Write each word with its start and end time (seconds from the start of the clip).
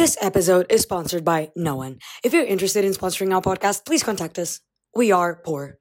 This 0.00 0.16
episode 0.22 0.64
is 0.72 0.80
sponsored 0.80 1.26
by 1.26 1.50
no 1.54 1.76
one. 1.76 1.98
If 2.24 2.32
you're 2.32 2.46
interested 2.46 2.86
in 2.86 2.92
sponsoring 2.92 3.34
our 3.34 3.42
podcast, 3.42 3.84
please 3.84 4.02
contact 4.02 4.38
us. 4.38 4.60
We 4.96 5.12
are 5.12 5.34
poor. 5.44 5.76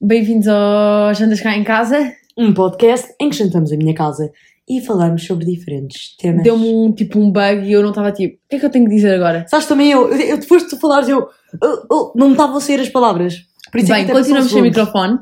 Bem-vindos 0.00 0.46
ao 0.48 1.14
Jantas 1.14 1.40
Cá 1.40 1.56
em 1.56 1.64
Casa. 1.64 2.12
Um 2.36 2.52
podcast 2.52 3.08
em 3.20 3.30
que 3.30 3.36
jantamos 3.36 3.72
a 3.72 3.76
minha 3.76 3.94
casa 3.94 4.30
e 4.68 4.80
falamos 4.80 5.24
sobre 5.24 5.44
diferentes 5.46 6.16
temas. 6.16 6.42
Deu-me 6.42 6.68
um 6.68 6.92
tipo 6.92 7.18
um 7.18 7.30
bug 7.30 7.62
e 7.64 7.72
eu 7.72 7.82
não 7.82 7.90
estava 7.90 8.12
tipo, 8.12 8.34
o 8.36 8.48
que 8.48 8.56
é 8.56 8.58
que 8.58 8.66
eu 8.66 8.70
tenho 8.70 8.84
que 8.84 8.94
dizer 8.94 9.14
agora? 9.14 9.46
Sabes 9.48 9.66
também 9.66 9.90
eu, 9.90 10.12
eu, 10.12 10.38
depois 10.38 10.64
de 10.64 10.70
tu 10.70 10.78
falares, 10.78 11.08
eu, 11.08 11.28
eu- 11.62 11.86
eu- 11.90 12.12
não 12.14 12.26
me 12.28 12.32
estavam 12.32 12.56
a 12.56 12.60
sair 12.60 12.80
as 12.80 12.88
palavras. 12.88 13.36
Por 13.70 13.80
isso 13.80 13.92
é 13.92 13.96
Bem, 13.96 14.06
passou 14.06 14.20
continuamos 14.22 14.52
sem 14.52 14.62
microfone. 14.62 15.18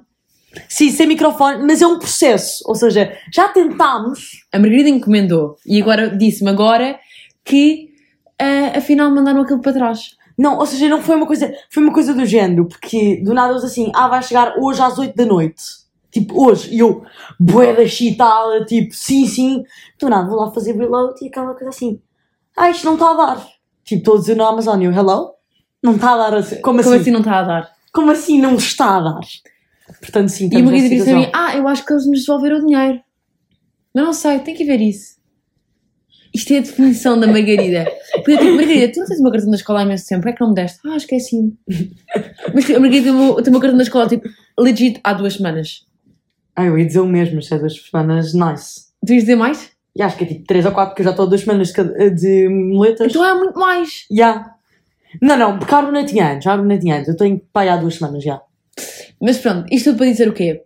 Sim, 0.68 0.90
sem 0.90 1.06
microfone, 1.06 1.64
mas 1.64 1.82
é 1.82 1.86
um 1.86 1.98
processo. 1.98 2.62
Ou 2.66 2.74
seja, 2.74 3.16
já 3.32 3.48
tentámos. 3.48 4.44
A 4.52 4.58
Margarida 4.58 4.88
encomendou 4.88 5.56
e 5.66 5.80
agora 5.80 6.16
disse-me 6.16 6.50
agora 6.50 6.98
que 7.44 7.90
ah, 8.38 8.78
afinal 8.78 9.10
mandaram 9.10 9.42
aquilo 9.42 9.60
para 9.60 9.72
trás. 9.72 10.16
Não, 10.36 10.58
ou 10.58 10.66
seja, 10.66 10.88
não 10.88 11.00
foi 11.00 11.14
uma 11.14 11.26
coisa, 11.26 11.52
foi 11.70 11.82
uma 11.82 11.92
coisa 11.92 12.12
do 12.12 12.26
género, 12.26 12.66
porque 12.66 13.22
do 13.22 13.32
nada 13.32 13.52
eles 13.52 13.62
assim, 13.62 13.92
ah, 13.94 14.08
vai 14.08 14.22
chegar 14.22 14.54
hoje 14.58 14.82
às 14.82 14.98
8 14.98 15.14
da 15.14 15.24
noite. 15.24 15.62
Tipo, 16.10 16.46
hoje. 16.46 16.74
E 16.74 16.78
eu, 16.78 17.04
bué 17.38 17.72
da 17.72 17.86
chitada, 17.86 18.64
tipo, 18.64 18.92
sim, 18.94 19.26
sim. 19.26 19.62
Do 19.98 20.08
nada 20.08 20.28
vou 20.28 20.38
lá 20.38 20.50
fazer 20.50 20.76
reload 20.76 21.14
e 21.22 21.28
aquela 21.28 21.54
coisa 21.54 21.68
assim, 21.68 22.00
ah, 22.56 22.70
isto 22.70 22.84
não 22.84 22.94
está 22.94 23.10
a 23.10 23.14
dar. 23.14 23.46
Tipo, 23.84 24.00
estou 24.00 24.14
a 24.16 24.18
dizer 24.18 24.36
no 24.36 24.44
Amazon, 24.44 24.80
eu, 24.82 24.92
hello? 24.92 25.34
Não 25.82 25.96
está 25.96 26.14
a 26.14 26.16
dar 26.16 26.34
assim. 26.34 26.60
Como 26.62 26.80
assim? 26.80 26.88
Como 26.88 27.00
assim 27.00 27.10
não 27.10 27.20
está 27.20 27.38
a 27.38 27.42
dar? 27.42 27.72
Como 27.92 28.10
assim 28.10 28.40
não 28.40 28.54
está 28.54 28.96
a 28.96 29.00
dar? 29.00 29.20
Portanto, 30.00 30.28
sim, 30.28 30.44
E 30.44 30.46
a 30.46 30.48
estamos 30.58 30.70
Margarida 30.70 30.94
disse 30.96 31.10
a 31.10 31.16
mim, 31.16 31.30
ah, 31.34 31.56
eu 31.56 31.68
acho 31.68 31.84
que 31.84 31.92
eles 31.92 32.06
nos 32.06 32.20
devolveram 32.20 32.58
o 32.58 32.66
dinheiro. 32.66 33.00
Mas 33.94 34.04
não 34.04 34.12
sei, 34.12 34.38
tem 34.40 34.54
que 34.54 34.64
ver 34.64 34.80
isso. 34.80 35.14
Isto 36.34 36.52
é 36.54 36.58
a 36.58 36.60
definição 36.62 37.18
da 37.20 37.26
Margarida. 37.28 37.86
Porque 38.14 38.32
eu 38.32 38.38
digo, 38.38 38.56
Margarida, 38.56 38.92
tu 38.92 39.00
não 39.00 39.06
tens 39.06 39.20
uma 39.20 39.30
cartão 39.30 39.50
da 39.50 39.56
escola 39.56 39.80
há 39.80 39.82
imenso 39.84 40.06
tempo, 40.08 40.28
é 40.28 40.32
que 40.32 40.40
não 40.40 40.48
me 40.48 40.54
deste? 40.54 40.80
Ah, 40.86 40.96
esqueci-me. 40.96 41.56
Mas 42.52 42.68
a 42.70 42.80
Margarida 42.80 43.04
tem 43.04 43.14
o 43.14 43.42
tem 43.42 43.52
uma 43.52 43.60
cartão 43.60 43.76
da 43.76 43.82
escola, 43.84 44.08
tipo, 44.08 44.28
legit, 44.58 45.00
há 45.04 45.12
duas 45.12 45.34
semanas. 45.34 45.86
Ah, 46.56 46.64
eu 46.64 46.78
ia 46.78 46.86
dizer 46.86 47.00
o 47.00 47.06
mesmo, 47.06 47.40
se 47.42 47.54
é 47.54 47.58
duas 47.58 47.74
semanas, 47.76 48.32
nice. 48.34 48.86
Tu 49.06 49.12
ias 49.12 49.22
dizer 49.22 49.36
mais? 49.36 49.70
E 49.94 50.02
acho 50.02 50.16
que 50.16 50.24
é 50.24 50.26
tipo 50.26 50.44
3 50.46 50.66
ou 50.66 50.72
4, 50.72 50.90
porque 50.90 51.02
eu 51.02 51.04
já 51.04 51.10
estou 51.10 51.26
a 51.26 51.28
duas 51.28 51.40
semanas 51.42 51.68
de, 51.68 51.74
cada- 51.74 52.10
de 52.10 52.48
muletas. 52.48 53.10
Então 53.10 53.24
é 53.24 53.34
muito 53.34 53.58
mais. 53.58 54.06
Já. 54.10 54.50
Não, 55.22 55.36
não, 55.36 55.58
porque 55.58 55.72
a 55.72 55.78
Aruna 55.78 56.04
tinha 56.04 56.32
antes, 56.32 56.46
a 56.48 56.52
Aruna 56.52 56.76
tinha 56.78 56.96
antes. 56.96 57.08
Eu 57.08 57.16
tenho 57.16 57.40
pai 57.52 57.68
há 57.68 57.76
duas 57.76 57.94
semanas 57.94 58.24
já. 58.24 58.40
Mas 59.20 59.38
pronto, 59.38 59.66
isto 59.72 59.90
tudo 59.90 59.98
para 59.98 60.06
dizer 60.06 60.28
o 60.28 60.32
quê? 60.32 60.62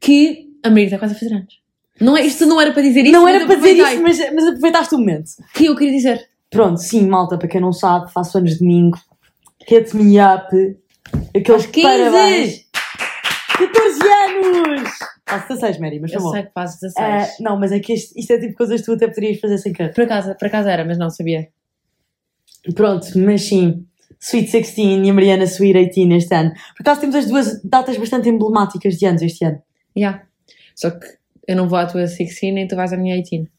Que 0.00 0.46
a 0.62 0.68
Margarida 0.68 0.96
está 0.96 0.98
quase 0.98 1.14
a 1.14 1.18
fazer 1.18 1.34
anos. 1.34 1.60
Não 2.00 2.16
é, 2.16 2.22
isto 2.26 2.44
não 2.46 2.60
era 2.60 2.72
para 2.72 2.82
dizer 2.82 3.02
isso, 3.04 3.12
não 3.12 3.26
era 3.26 3.46
para 3.46 3.54
dizer 3.54 3.72
isso, 3.72 4.02
mas, 4.02 4.18
mas 4.34 4.44
aproveitaste 4.48 4.94
o 4.94 4.98
momento. 4.98 5.30
Que 5.54 5.66
eu 5.66 5.74
queria 5.76 5.92
dizer. 5.94 6.28
Pronto, 6.50 6.78
sim, 6.80 7.06
malta, 7.06 7.38
para 7.38 7.48
quem 7.48 7.60
não 7.60 7.72
sabe, 7.72 8.12
faço 8.12 8.36
anos 8.38 8.52
de 8.52 8.58
domingo. 8.58 8.98
Hit 9.66 9.96
me 9.96 10.16
up. 10.20 10.46
Aqueles 11.34 11.64
Aos 11.64 11.66
15. 11.66 11.82
parabéns. 11.86 12.66
14 13.56 14.00
anos! 14.02 14.90
Faço 15.28 15.48
16, 15.48 15.78
Mary, 15.80 15.98
mas 15.98 16.12
Eu 16.12 16.20
foi 16.20 16.28
bom. 16.28 16.32
sei 16.34 16.42
que 16.44 16.52
fazes 16.52 16.80
16. 16.80 17.06
Ah, 17.06 17.28
não, 17.40 17.58
mas 17.58 17.72
é 17.72 17.80
que 17.80 17.94
isto, 17.94 18.12
isto 18.16 18.30
é 18.32 18.38
tipo 18.38 18.54
coisas 18.54 18.80
que 18.80 18.86
tu 18.86 18.92
até 18.92 19.08
poderias 19.08 19.40
fazer 19.40 19.58
sem 19.58 19.72
querer. 19.72 19.92
Por 19.94 20.04
acaso, 20.04 20.34
por 20.36 20.46
acaso 20.46 20.68
era, 20.68 20.84
mas 20.84 20.98
não 20.98 21.08
sabia. 21.10 21.48
Pronto, 22.74 23.06
mas 23.18 23.42
sim. 23.42 23.84
Sweet 24.20 24.50
16 24.52 25.06
e 25.06 25.10
a 25.10 25.14
Mariana 25.14 25.44
Sweet 25.44 25.88
18 25.90 26.12
este 26.14 26.34
ano. 26.34 26.52
Por 26.76 26.82
acaso 26.82 27.00
temos 27.00 27.16
as 27.16 27.26
duas 27.26 27.62
datas 27.62 27.96
bastante 27.96 28.28
emblemáticas 28.28 28.96
de 28.96 29.06
anos 29.06 29.22
este 29.22 29.44
ano. 29.44 29.62
Yeah. 29.96 30.22
Só 30.74 30.90
que 30.90 31.06
eu 31.46 31.56
não 31.56 31.68
vou 31.68 31.78
à 31.78 31.86
tua 31.86 32.02
16 32.02 32.54
nem 32.54 32.66
tu 32.66 32.76
vais 32.76 32.92
à 32.92 32.96
minha 32.96 33.20
18. 33.20 33.50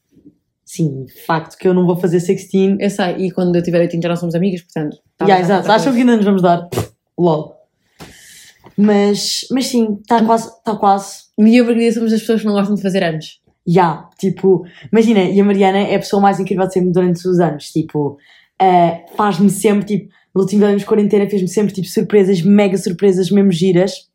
Sim, 0.64 1.04
de 1.04 1.24
facto 1.24 1.56
que 1.56 1.66
eu 1.66 1.72
não 1.72 1.86
vou 1.86 1.96
fazer 1.96 2.18
16. 2.18 2.76
Eu 2.78 2.90
sei, 2.90 3.16
e 3.16 3.30
quando 3.30 3.56
eu 3.56 3.62
tiver 3.62 3.78
18 3.86 4.02
já 4.02 4.08
não 4.08 4.16
somos 4.16 4.34
amigas, 4.34 4.60
portanto. 4.62 4.98
tá 5.16 5.24
Yeah, 5.24 5.42
bem, 5.42 5.44
exato. 5.52 5.66
tá 5.66 5.74
Acham 5.74 5.92
que 5.94 6.00
ainda 6.00 6.16
nos 6.16 6.24
vamos 6.24 6.42
dar? 6.42 6.68
LOL. 7.18 7.56
Mas, 8.76 9.46
mas 9.50 9.66
sim, 9.66 9.98
está 10.00 10.24
quase. 10.24 10.48
Está 10.48 10.76
quase. 10.76 11.22
E 11.38 11.56
eu 11.56 11.64
e 11.64 11.66
Margarida 11.66 11.92
somos 11.94 12.12
as 12.12 12.20
pessoas 12.20 12.40
que 12.40 12.46
não 12.46 12.52
gostam 12.54 12.74
de 12.74 12.82
fazer 12.82 13.02
anos. 13.02 13.40
Já, 13.66 14.08
tipo, 14.18 14.64
imagina, 14.92 15.20
e 15.20 15.40
a 15.40 15.44
Mariana 15.44 15.78
é 15.78 15.96
a 15.96 15.98
pessoa 15.98 16.22
mais 16.22 16.38
incrível 16.40 16.66
de 16.66 16.72
sempre 16.72 16.90
durante 16.90 17.26
os 17.28 17.38
anos, 17.38 17.70
tipo, 17.70 18.16
eh, 18.58 19.04
faz-me 19.14 19.50
sempre, 19.50 19.84
tipo, 19.86 20.14
no 20.38 20.44
último 20.44 20.64
ano 20.64 20.78
de 20.78 20.84
quarentena 20.86 21.28
fez-me 21.28 21.48
sempre, 21.48 21.74
tipo, 21.74 21.88
surpresas, 21.88 22.40
mega 22.42 22.78
surpresas, 22.78 23.28
mesmo 23.28 23.50
giras. 23.50 24.08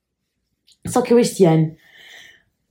Só 0.87 1.01
que 1.01 1.13
eu 1.13 1.19
este 1.19 1.43
ano, 1.43 1.75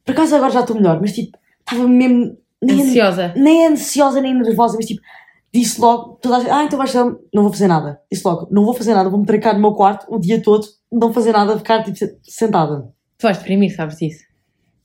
por 0.06 0.12
acaso 0.12 0.34
agora 0.34 0.50
já 0.50 0.60
estou 0.60 0.74
melhor, 0.74 0.98
mas 1.02 1.12
tipo, 1.12 1.36
estava 1.60 1.86
mesmo, 1.86 2.34
nem, 2.62 2.80
Ansiosa. 2.80 3.34
nem 3.36 3.66
ansiosa, 3.66 4.20
nem 4.22 4.34
nervosa, 4.34 4.76
mas 4.76 4.86
tipo, 4.86 5.02
disse 5.52 5.78
logo, 5.78 6.14
toda 6.22 6.36
a 6.36 6.40
gente, 6.40 6.50
ah, 6.50 6.64
então 6.64 6.78
vais 6.78 6.90
fazer, 6.90 7.14
não 7.32 7.42
vou 7.42 7.52
fazer 7.52 7.68
nada. 7.68 8.00
Disse 8.10 8.26
logo, 8.26 8.48
não 8.50 8.64
vou 8.64 8.72
fazer 8.72 8.94
nada, 8.94 9.10
vou-me 9.10 9.26
trancar 9.26 9.54
no 9.54 9.60
meu 9.60 9.72
quarto 9.74 10.06
o 10.08 10.18
dia 10.18 10.40
todo, 10.42 10.66
não 10.90 11.12
fazer 11.12 11.32
nada, 11.32 11.58
ficar, 11.58 11.82
tipo, 11.84 11.98
sentada. 12.22 12.90
Tu 13.18 13.22
vais 13.22 13.36
deprimir, 13.36 13.74
sabes 13.74 13.98
disso. 13.98 14.24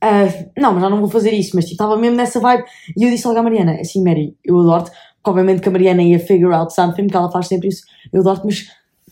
Ah, 0.00 0.26
não, 0.58 0.74
mas 0.74 0.82
já 0.82 0.90
não 0.90 1.00
vou 1.00 1.08
fazer 1.08 1.32
isso, 1.32 1.52
mas 1.54 1.64
tipo, 1.64 1.74
estava 1.74 1.96
mesmo 1.96 2.16
nessa 2.16 2.38
vibe. 2.38 2.64
E 2.96 3.02
eu 3.02 3.10
disse 3.10 3.26
logo 3.26 3.38
à 3.38 3.42
Mariana, 3.42 3.78
assim, 3.80 4.04
Mary, 4.04 4.36
eu 4.44 4.58
adoro-te, 4.60 4.90
obviamente 5.28 5.60
que 5.60 5.68
a 5.68 5.72
Mariana 5.72 6.02
ia 6.02 6.18
figure 6.18 6.52
out 6.54 6.72
something, 6.74 7.04
porque 7.04 7.16
ela 7.16 7.30
faz 7.30 7.46
sempre 7.48 7.68
isso, 7.68 7.82
eu 8.12 8.20
adoro-te, 8.20 8.46
mas 8.46 8.66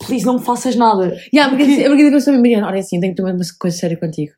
please 0.05 0.25
não 0.25 0.35
me 0.35 0.41
faças 0.43 0.75
nada. 0.75 1.17
Yeah, 1.33 1.45
a 1.45 1.49
Porque- 1.49 1.63
Margarida, 1.63 1.85
a 1.85 1.89
Margarida 1.89 2.15
pensou 2.15 2.33
a 2.33 2.37
Mariana, 2.37 2.67
olha 2.67 2.79
assim, 2.79 2.99
tenho 2.99 3.13
que 3.13 3.17
tomar 3.21 3.33
uma 3.33 3.43
coisa 3.59 3.77
séria 3.77 3.97
contigo. 3.97 4.31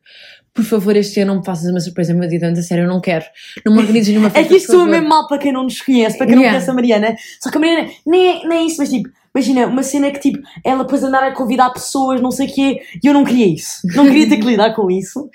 Por 0.53 0.63
favor, 0.65 0.95
este 0.95 1.19
ano 1.21 1.33
não 1.33 1.39
me 1.41 1.45
faças 1.45 1.69
uma 1.69 1.79
surpresa 1.79 2.13
meu 2.13 2.27
dia 2.27 2.39
de 2.39 2.45
anos, 2.45 2.59
a 2.59 2.63
sério, 2.63 2.83
eu 2.85 2.87
não 2.87 2.99
quero. 2.99 3.23
Não 3.65 3.73
me 3.73 3.79
organizes 3.79 4.09
nenhuma 4.09 4.27
É 4.29 4.31
festa. 4.31 4.49
que 4.49 4.55
isto 4.57 4.71
soa 4.71 4.85
mesmo 4.87 5.07
mal 5.07 5.27
para 5.27 5.37
quem 5.37 5.51
não 5.53 5.63
nos 5.63 5.79
conhece, 5.81 6.17
para 6.17 6.25
quem 6.27 6.35
não 6.35 6.41
Yeah. 6.41 6.57
conhece 6.57 6.71
a 6.71 6.73
Mariana. 6.73 7.15
Só 7.41 7.49
que 7.51 7.57
a 7.57 7.59
Mariana, 7.59 7.89
nem 8.05 8.27
é, 8.41 8.47
nem 8.47 8.57
é 8.59 8.63
isso, 8.63 8.77
mas 8.79 8.89
tipo, 8.89 9.09
imagina, 9.33 9.67
uma 9.67 9.83
cena 9.83 10.09
que 10.11 10.19
tipo, 10.19 10.39
ela 10.65 10.83
depois 10.83 11.03
andar 11.03 11.23
a 11.23 11.31
convidar 11.33 11.69
pessoas, 11.69 12.19
não 12.19 12.31
sei 12.31 12.47
o 12.47 12.53
quê, 12.53 12.81
e 13.01 13.07
eu 13.07 13.13
não 13.13 13.23
queria 13.23 13.45
isso. 13.53 13.79
Não 13.95 14.05
queria 14.05 14.27
ter 14.27 14.37
que 14.37 14.45
lidar 14.45 14.73
com 14.73 14.89
isso. 14.89 15.29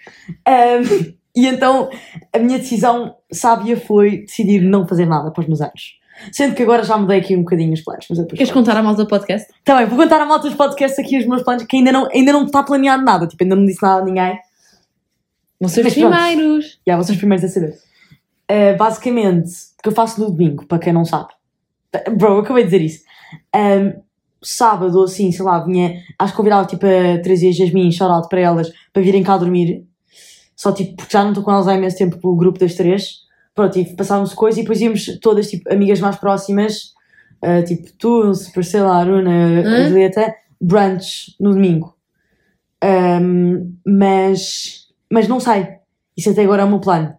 Ahm, 0.47 1.15
e 1.37 1.47
então, 1.47 1.89
a 2.33 2.39
minha 2.39 2.59
decisão 2.59 3.15
sábia 3.33 3.77
foi 3.77 4.23
decidir 4.25 4.61
não 4.61 4.87
fazer 4.87 5.07
nada 5.07 5.31
para 5.31 5.41
os 5.43 5.47
meus 5.47 5.61
anos. 5.61 5.95
Sendo 6.33 6.55
que 6.55 6.63
agora 6.63 6.83
já 6.83 6.97
mudei 6.97 7.19
aqui 7.19 7.37
um 7.37 7.41
bocadinho 7.41 7.73
os 7.73 7.81
planos. 7.81 8.07
Mas 8.09 8.27
Queres 8.27 8.51
contar 8.51 8.77
a 8.77 8.83
malta 8.83 9.05
do 9.05 9.09
podcast? 9.09 9.49
Tá 9.65 9.77
bem, 9.77 9.87
vou 9.87 9.99
contar 9.99 10.21
a 10.21 10.27
malta 10.27 10.49
dos 10.49 10.57
podcasts 10.57 10.99
aqui 10.99 11.19
os 11.19 11.27
meus 11.27 11.43
planos, 11.43 11.65
que 11.65 11.77
ainda 11.77 11.93
não, 11.93 12.09
ainda 12.13 12.33
não 12.33 12.45
está 12.45 12.63
planeado 12.63 13.05
nada. 13.05 13.27
Tipo, 13.27 13.43
ainda 13.45 13.57
não 13.57 13.65
disse 13.65 13.83
nada 13.83 14.03
a 14.03 14.05
ninguém. 14.05 14.39
Vão 15.61 15.69
ser 15.69 15.87
os 15.87 15.93
primeiros. 15.93 16.81
Já, 16.87 16.97
vocês 16.97 17.19
primeiros 17.19 17.45
a 17.45 17.49
saber. 17.49 17.79
Uh, 18.51 18.77
basicamente, 18.77 19.51
o 19.79 19.83
que 19.83 19.89
eu 19.89 19.93
faço 19.93 20.21
no 20.21 20.31
domingo, 20.31 20.67
para 20.67 20.79
quem 20.79 20.93
não 20.93 21.05
sabe. 21.05 21.29
Bro, 22.17 22.35
eu 22.35 22.39
acabei 22.41 22.65
de 22.65 22.71
dizer 22.71 22.85
isso. 22.85 23.05
Um, 23.55 24.03
sábado, 24.43 24.99
ou 24.99 25.05
assim, 25.05 25.33
sei 25.33 25.45
lá, 25.45 25.65
vinha. 25.65 26.01
Acho 26.19 26.33
que 26.33 26.37
convidava 26.37 26.67
tipo 26.67 26.85
a 26.87 27.19
Teresa 27.23 27.47
e 27.47 27.49
a 27.49 27.53
Jasmine, 27.53 27.93
shout 27.93 28.13
out 28.13 28.29
para 28.29 28.41
elas, 28.41 28.71
para 28.93 29.03
virem 29.03 29.23
cá 29.23 29.37
dormir. 29.37 29.85
Só 30.55 30.71
tipo, 30.71 30.97
porque 30.97 31.13
já 31.13 31.23
não 31.23 31.31
estou 31.31 31.43
com 31.43 31.51
elas 31.51 31.67
há 31.67 31.75
imenso 31.75 31.97
tempo, 31.97 32.19
o 32.23 32.37
grupo 32.37 32.59
das 32.59 32.75
três. 32.75 33.24
Pronto, 33.55 33.79
e 33.79 33.85
passávamos 33.97 34.35
coisas 34.35 34.59
e 34.59 34.63
depois 34.63 34.81
íamos 34.81 35.19
todas, 35.21 35.49
tipo, 35.49 35.73
amigas 35.73 36.01
mais 36.01 36.17
próximas, 36.17 36.93
uh, 37.45 37.65
tipo 37.65 37.93
tu, 37.99 38.33
Priscila, 38.53 38.97
Aruna, 38.97 39.31
a 39.31 39.61
Hã? 39.61 39.89
Julieta, 39.89 40.35
brunch 40.61 41.37
no 41.39 41.53
domingo. 41.53 41.95
Um, 42.83 43.75
mas, 43.87 44.89
mas 45.11 45.29
não 45.29 45.39
sei. 45.41 45.69
Isso 46.17 46.31
até 46.31 46.43
agora 46.43 46.63
é 46.63 46.65
o 46.65 46.69
meu 46.69 46.81
plano. 46.81 47.15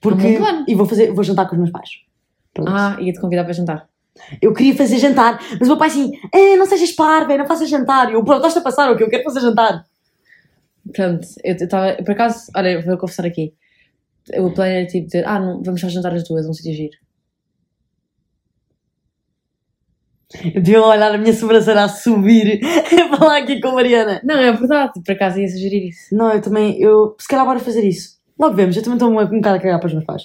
Porque, 0.00 0.26
É 0.26 0.30
meu 0.30 0.38
plano. 0.40 0.64
E 0.68 0.74
vou, 0.74 0.86
fazer, 0.86 1.12
vou 1.12 1.24
jantar 1.24 1.46
com 1.46 1.52
os 1.54 1.58
meus 1.58 1.70
pais. 1.70 1.90
Pronto. 2.52 2.70
Ah, 2.70 2.96
ia-te 3.00 3.20
convidar 3.20 3.44
para 3.44 3.52
jantar. 3.52 3.88
Eu 4.42 4.52
queria 4.52 4.74
fazer 4.76 4.98
jantar, 4.98 5.40
mas 5.60 5.62
o 5.62 5.66
meu 5.66 5.76
pai 5.78 5.88
assim, 5.88 6.10
"Eh, 6.34 6.56
não 6.56 6.66
sejas 6.66 6.90
parva, 6.90 7.36
não 7.36 7.46
faças 7.46 7.70
jantar. 7.70 8.10
E 8.10 8.14
eu, 8.14 8.24
pronto, 8.24 8.38
estás 8.38 8.56
a 8.56 8.60
passar 8.60 8.90
o 8.90 8.96
que 8.96 9.04
eu 9.04 9.08
quero 9.08 9.22
fazer 9.22 9.40
jantar. 9.40 9.84
Pronto, 10.92 11.26
eu 11.44 11.54
estava. 11.54 11.92
Por 12.02 12.10
acaso, 12.10 12.50
olha, 12.56 12.82
vou 12.82 12.98
confessar 12.98 13.24
aqui. 13.24 13.54
O 14.36 14.50
plano 14.52 14.72
era 14.72 14.86
tipo 14.86 15.06
dizer, 15.06 15.26
ah, 15.26 15.38
não, 15.38 15.62
vamos 15.62 15.80
só 15.80 15.88
jantar 15.88 16.14
as 16.14 16.26
duas, 16.26 16.46
um 16.46 16.52
sítio 16.52 16.72
giro. 16.74 16.96
Eu 20.54 20.60
devia 20.60 20.82
olhar 20.82 21.14
a 21.14 21.18
minha 21.18 21.32
sobrancelha 21.32 21.84
a 21.84 21.88
subir 21.88 22.60
a 22.62 23.16
falar 23.16 23.38
aqui 23.38 23.60
com 23.60 23.68
a 23.68 23.74
Mariana. 23.74 24.20
Não, 24.22 24.36
é 24.36 24.52
verdade, 24.52 24.92
por 25.04 25.12
acaso 25.12 25.40
ia 25.40 25.48
sugerir 25.48 25.88
isso. 25.88 26.14
Não, 26.14 26.30
eu 26.32 26.42
também, 26.42 26.78
eu, 26.80 27.16
se 27.18 27.26
calhar 27.26 27.46
bora 27.46 27.58
fazer 27.58 27.82
isso. 27.82 28.18
Logo 28.38 28.54
vemos, 28.54 28.76
eu 28.76 28.82
também 28.82 28.96
estou 28.96 29.10
um, 29.10 29.14
bocado 29.14 29.56
a 29.56 29.60
cagar 29.60 29.80
para 29.80 29.86
os 29.86 29.92
meus 29.94 30.04
pais. 30.04 30.22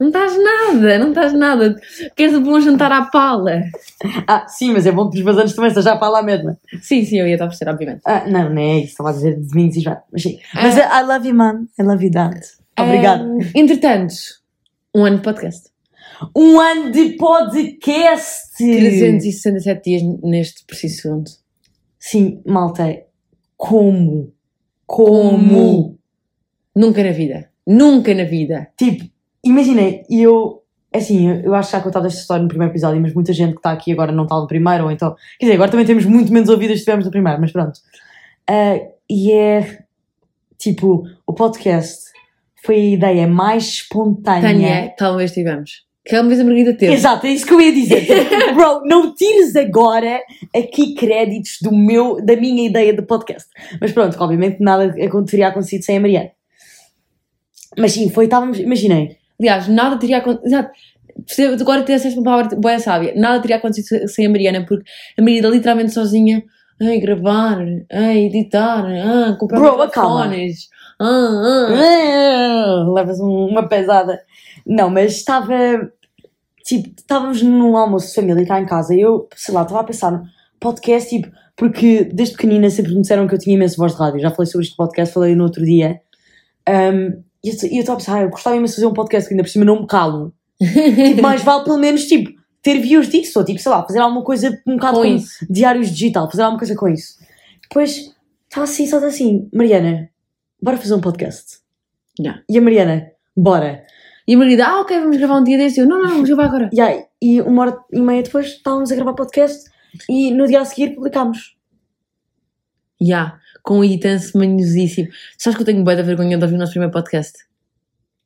Não 0.00 0.06
estás 0.06 0.32
nada, 0.42 0.98
não 0.98 1.08
estás 1.10 1.34
nada. 1.34 1.76
Queres 2.16 2.34
um 2.34 2.42
bom 2.42 2.58
jantar 2.58 2.90
à 2.90 3.04
pala? 3.04 3.60
Ah, 4.26 4.48
sim, 4.48 4.72
mas 4.72 4.86
é 4.86 4.92
bom 4.92 5.10
que 5.10 5.18
os 5.18 5.24
meus 5.24 5.36
anos 5.36 5.52
também 5.52 5.68
estejam 5.68 5.98
para 5.98 6.08
lá 6.08 6.22
mesmo. 6.22 6.56
Sim, 6.80 7.04
sim, 7.04 7.20
eu 7.20 7.28
ia 7.28 7.34
estar 7.34 7.44
a 7.44 7.48
perceber, 7.48 7.70
obviamente. 7.70 8.00
Ah, 8.06 8.24
não, 8.26 8.48
não 8.48 8.62
é 8.62 8.78
isso, 8.78 8.92
estava 8.92 9.10
a 9.10 9.12
dizer 9.12 9.38
de 9.38 9.60
e 9.60 9.80
já. 9.80 10.02
Mas 10.10 10.22
sim. 10.22 10.38
Ah. 10.54 10.62
Mas 10.62 10.76
I 10.78 11.06
love 11.06 11.28
you, 11.28 11.34
man. 11.34 11.66
I 11.78 11.82
love 11.82 12.02
you, 12.02 12.10
dad. 12.10 12.40
Obrigada. 12.82 13.24
Ahm, 13.24 13.38
entretanto, 13.54 14.14
um 14.94 15.04
ano 15.04 15.16
de 15.16 15.22
podcast. 15.22 15.70
Um 16.36 16.60
ano 16.60 16.90
de 16.90 17.16
podcast! 17.16 18.56
367 18.58 19.82
dias 19.82 20.02
neste 20.22 20.64
preciso 20.66 21.02
segundo. 21.02 21.30
Sim, 21.98 22.42
malta, 22.46 23.04
como? 23.56 24.32
Como? 24.86 25.98
Nunca 26.74 27.02
na 27.02 27.12
vida. 27.12 27.50
Nunca 27.66 28.14
na 28.14 28.24
vida. 28.24 28.68
Tipo, 28.76 29.04
imaginei, 29.44 30.02
e 30.10 30.22
eu, 30.22 30.62
assim, 30.92 31.28
eu, 31.42 31.54
acho 31.54 31.70
que 31.70 31.76
já 31.76 31.82
contado 31.82 32.06
esta 32.06 32.20
história 32.20 32.42
no 32.42 32.48
primeiro 32.48 32.72
episódio, 32.72 33.00
mas 33.00 33.14
muita 33.14 33.32
gente 33.32 33.52
que 33.52 33.58
está 33.58 33.72
aqui 33.72 33.92
agora 33.92 34.12
não 34.12 34.24
está 34.24 34.36
no 34.36 34.46
primeiro, 34.46 34.84
ou 34.84 34.90
então, 34.90 35.14
quer 35.38 35.46
dizer, 35.46 35.54
agora 35.54 35.70
também 35.70 35.86
temos 35.86 36.04
muito 36.04 36.32
menos 36.32 36.48
ouvidas 36.48 36.78
que 36.78 36.84
tivemos 36.84 37.04
no 37.04 37.10
primeiro, 37.10 37.40
mas 37.40 37.52
pronto. 37.52 37.78
Ah, 38.48 38.80
e 39.08 39.32
é, 39.32 39.84
tipo, 40.58 41.04
o 41.26 41.32
podcast 41.32 42.10
foi 42.64 42.76
a 42.76 42.78
ideia 42.94 43.26
mais 43.26 43.64
espontânea. 43.64 44.40
Tânia, 44.42 44.94
talvez 44.96 45.32
tivemos. 45.32 45.88
Que 46.04 46.16
uma 46.18 46.28
vez 46.28 46.40
a 46.40 46.44
Margarida 46.44 46.74
teve. 46.74 46.92
Exato, 46.94 47.26
é 47.26 47.30
isso 47.30 47.46
que 47.46 47.52
eu 47.52 47.60
ia 47.60 47.72
dizer. 47.72 48.06
Bro, 48.54 48.82
não 48.86 49.14
tires 49.14 49.54
agora 49.54 50.20
aqui 50.56 50.94
créditos 50.94 51.58
do 51.62 51.70
meu, 51.72 52.24
da 52.24 52.34
minha 52.36 52.66
ideia 52.66 52.92
de 52.94 53.02
podcast. 53.02 53.48
Mas 53.80 53.92
pronto, 53.92 54.16
obviamente 54.18 54.56
nada 54.60 54.92
teria 55.26 55.48
acontecido 55.48 55.82
sem 55.84 55.98
a 55.98 56.00
Mariana. 56.00 56.30
Mas 57.78 57.92
sim, 57.92 58.08
foi, 58.10 58.24
estávamos, 58.24 58.58
imaginei. 58.58 59.16
Aliás, 59.38 59.68
nada 59.68 59.96
teria 59.98 60.18
acontecido. 60.18 60.46
Exato. 60.46 60.70
Agora 61.62 61.82
te 61.82 61.92
disseste 61.92 62.18
uma 62.18 62.24
palavra 62.24 62.56
boa 62.56 62.78
sábia. 62.78 63.12
Nada 63.14 63.40
teria 63.40 63.56
acontecido 63.56 63.86
se- 63.86 64.08
sem 64.08 64.26
a 64.26 64.30
Mariana, 64.30 64.64
porque 64.66 64.88
a 65.18 65.22
Mariana 65.22 65.48
literalmente 65.48 65.92
sozinha. 65.92 66.42
Ai, 66.82 66.98
gravar, 66.98 67.58
ai, 67.92 68.20
editar, 68.24 68.86
ah, 68.86 69.36
comprar 69.38 69.60
Bro, 69.60 69.78
microfones. 69.84 70.68
Ah, 70.72 70.79
Levas 72.94 73.20
um- 73.20 73.46
uma 73.46 73.66
pesada. 73.68 74.20
Não, 74.66 74.90
mas 74.90 75.12
estava. 75.16 75.54
Tipo, 76.64 76.90
estávamos 76.98 77.42
num 77.42 77.76
almoço 77.76 78.08
de 78.08 78.14
família 78.14 78.46
cá 78.46 78.60
em 78.60 78.66
casa 78.66 78.94
e 78.94 79.00
eu, 79.00 79.28
sei 79.34 79.54
lá, 79.54 79.62
estava 79.62 79.80
a 79.80 79.84
pensar 79.84 80.12
no 80.12 80.22
podcast, 80.60 81.08
tipo, 81.08 81.28
porque 81.56 82.04
desde 82.04 82.36
pequenina 82.36 82.68
sempre 82.70 82.94
me 82.94 83.00
disseram 83.00 83.26
que 83.26 83.34
eu 83.34 83.38
tinha 83.38 83.56
imenso 83.56 83.76
voz 83.76 83.92
de 83.92 83.98
rádio. 83.98 84.20
Já 84.20 84.30
falei 84.30 84.46
sobre 84.46 84.66
este 84.66 84.76
podcast, 84.76 85.12
falei 85.14 85.34
no 85.34 85.44
outro 85.44 85.64
dia. 85.64 86.00
Um, 86.68 87.22
e 87.42 87.48
eu 87.48 87.80
estava 87.80 87.94
a 87.94 87.96
pensar, 87.96 88.16
ah, 88.18 88.22
eu 88.22 88.30
gostava 88.30 88.56
imenso 88.56 88.74
de 88.74 88.76
fazer 88.76 88.86
um 88.86 88.94
podcast 88.94 89.26
que 89.28 89.34
ainda 89.34 89.42
por 89.42 89.48
cima 89.50 89.64
não 89.64 89.80
me 89.80 89.86
calo. 89.86 90.32
Tipo, 90.60 91.22
mais 91.22 91.42
vale 91.42 91.64
pelo 91.64 91.78
menos, 91.78 92.04
tipo, 92.06 92.30
ter 92.62 92.78
views 92.78 93.08
disso, 93.08 93.38
ou 93.38 93.44
tipo, 93.44 93.58
sei 93.58 93.72
lá, 93.72 93.82
fazer 93.82 93.98
alguma 93.98 94.22
coisa 94.22 94.56
um 94.66 94.74
bocado 94.76 94.98
Com 94.98 95.04
isso. 95.06 95.46
diários 95.48 95.88
digital, 95.90 96.30
fazer 96.30 96.42
alguma 96.42 96.58
coisa 96.58 96.76
com 96.76 96.86
isso. 96.88 97.14
Depois, 97.62 98.12
estava 98.48 98.64
assim, 98.64 98.86
só 98.86 98.98
assim, 98.98 99.48
Mariana, 99.54 100.10
bora 100.62 100.76
fazer 100.76 100.94
um 100.94 101.00
podcast. 101.00 101.58
Já. 102.20 102.40
E 102.48 102.58
a 102.58 102.60
Mariana, 102.60 103.10
bora. 103.36 103.84
E 104.26 104.34
a 104.34 104.38
Margarida, 104.38 104.66
ah, 104.66 104.80
ok, 104.80 104.98
vamos 105.00 105.16
gravar 105.16 105.38
um 105.38 105.44
dia 105.44 105.58
desse. 105.58 105.80
Eu, 105.80 105.86
não, 105.86 105.98
não, 105.98 106.08
vamos 106.08 106.28
gravar 106.28 106.44
agora. 106.44 106.70
Aí, 106.80 107.04
e 107.20 107.40
uma 107.40 107.62
hora 107.62 107.78
e 107.92 108.00
meia 108.00 108.22
depois 108.22 108.46
estávamos 108.46 108.92
a 108.92 108.94
gravar 108.94 109.14
podcast 109.14 109.68
e 110.08 110.30
no 110.30 110.46
dia 110.46 110.60
a 110.60 110.64
seguir 110.64 110.94
publicámos. 110.94 111.56
Já, 113.00 113.38
com 113.62 113.78
um 113.78 113.84
editance 113.84 114.36
manhosíssimo. 114.36 115.08
Sabes 115.38 115.56
que 115.56 115.62
eu 115.62 115.66
tenho 115.66 115.82
bué 115.82 115.96
da 115.96 116.02
vergonha 116.02 116.36
de 116.36 116.44
ouvir 116.44 116.56
o 116.56 116.58
nosso 116.58 116.72
primeiro 116.72 116.92
podcast? 116.92 117.32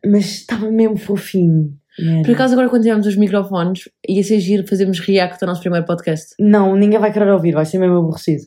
Mas 0.04 0.26
estava 0.26 0.70
mesmo 0.70 0.96
fofinho. 0.96 1.78
man. 1.98 2.22
Por 2.22 2.32
acaso, 2.32 2.52
agora 2.54 2.68
quando 2.68 2.82
tivermos 2.82 3.06
os 3.06 3.16
microfones, 3.16 3.88
ia 4.06 4.22
ser 4.22 4.40
giro 4.40 4.66
fazermos 4.66 4.98
react 4.98 5.42
ao 5.42 5.48
nosso 5.48 5.60
primeiro 5.60 5.86
podcast. 5.86 6.34
Não, 6.38 6.76
ninguém 6.76 6.98
vai 6.98 7.12
querer 7.12 7.30
ouvir, 7.30 7.52
vai 7.52 7.64
ser 7.64 7.78
mesmo 7.78 7.98
aborrecido. 7.98 8.42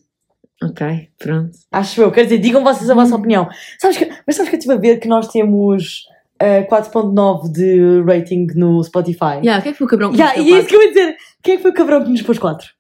Ok, 0.63 1.09
pronto. 1.19 1.51
Acho 1.71 2.01
eu, 2.01 2.12
quer 2.12 2.24
dizer, 2.24 2.39
digam 2.39 2.63
vocês 2.63 2.89
a 2.89 2.95
vossa 2.95 3.15
opinião. 3.15 3.48
Sabes 3.80 3.98
que, 3.98 4.09
mas 4.25 4.36
sabes 4.36 4.50
que 4.50 4.56
eu 4.56 4.59
estive 4.59 4.74
a 4.74 4.77
ver 4.77 5.00
que 5.00 5.07
nós 5.07 5.27
temos 5.27 6.06
eh, 6.39 6.63
4.9 6.63 7.51
de 7.51 8.01
rating 8.01 8.48
no 8.56 8.83
Spotify. 8.83 9.39
Já, 9.44 9.62
quem 9.62 9.69
é 9.69 9.74
que 9.74 9.77
foi 9.77 9.88
o 9.88 9.89
cabrão 9.89 10.12
que 10.12 10.18
Yeah, 10.18 10.38
nos 10.38 10.48
e 10.48 10.54
é 10.54 10.59
isso 10.59 10.68
que 10.68 10.75
eu 10.75 10.81
ia 10.81 10.89
dizer. 10.89 11.18
Quem 11.44 11.54
é 11.54 11.57
que 11.57 11.62
foi 11.62 11.71
o 11.71 11.74
cabrão 11.74 12.04
que 12.04 12.09
nos 12.09 12.21
pôs 12.21 12.39
4? 12.39 12.57
quatro? 12.57 12.77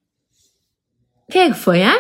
Quem 1.29 1.41
é 1.43 1.49
que 1.49 1.57
foi, 1.57 1.83
hã? 1.83 1.93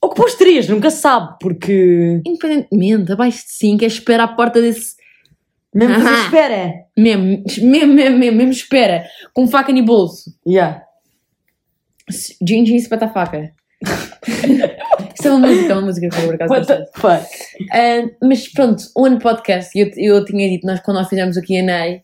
Ou 0.00 0.10
que 0.10 0.16
pôs 0.16 0.34
3, 0.34 0.68
nunca 0.68 0.90
se 0.90 1.00
sabe, 1.00 1.34
porque. 1.40 2.20
Independentemente, 2.26 3.12
abaixo 3.12 3.38
de 3.38 3.52
5, 3.52 3.84
é 3.84 3.86
espera 3.86 4.24
à 4.24 4.28
porta 4.28 4.60
desse. 4.60 4.96
Mesmo 5.74 5.94
se 6.06 6.14
espera. 6.24 6.72
Mesmo, 6.96 7.42
mesmo, 7.62 7.94
mesmo, 7.94 8.18
mesmo, 8.18 8.36
mesmo 8.36 8.52
espera. 8.52 9.04
Com 9.32 9.48
faca 9.48 9.72
no 9.72 9.84
bolso. 9.84 10.30
Yeah. 10.46 10.82
Gingy 12.46 12.76
espeta 12.76 13.06
a 13.06 13.08
faca. 13.08 13.52
Isso 15.24 15.28
é 15.28 15.32
uma 15.32 15.48
música, 15.48 15.72
é 15.72 15.76
uma 15.76 15.86
música 15.86 16.08
que 16.10 16.16
eu 16.16 16.26
por 16.26 16.34
acaso 16.34 16.52
What 16.52 16.66
the 16.66 16.86
fuck? 16.94 17.26
Ah, 17.72 18.10
mas 18.22 18.48
pronto, 18.48 18.84
o 18.94 19.06
ano 19.06 19.18
podcast, 19.18 19.70
eu, 19.78 19.90
eu 19.96 20.24
tinha 20.24 20.48
dito, 20.50 20.66
nós, 20.66 20.80
quando 20.80 20.98
nós 20.98 21.08
fizemos 21.08 21.36
o 21.38 21.40
Q&A, 21.40 22.02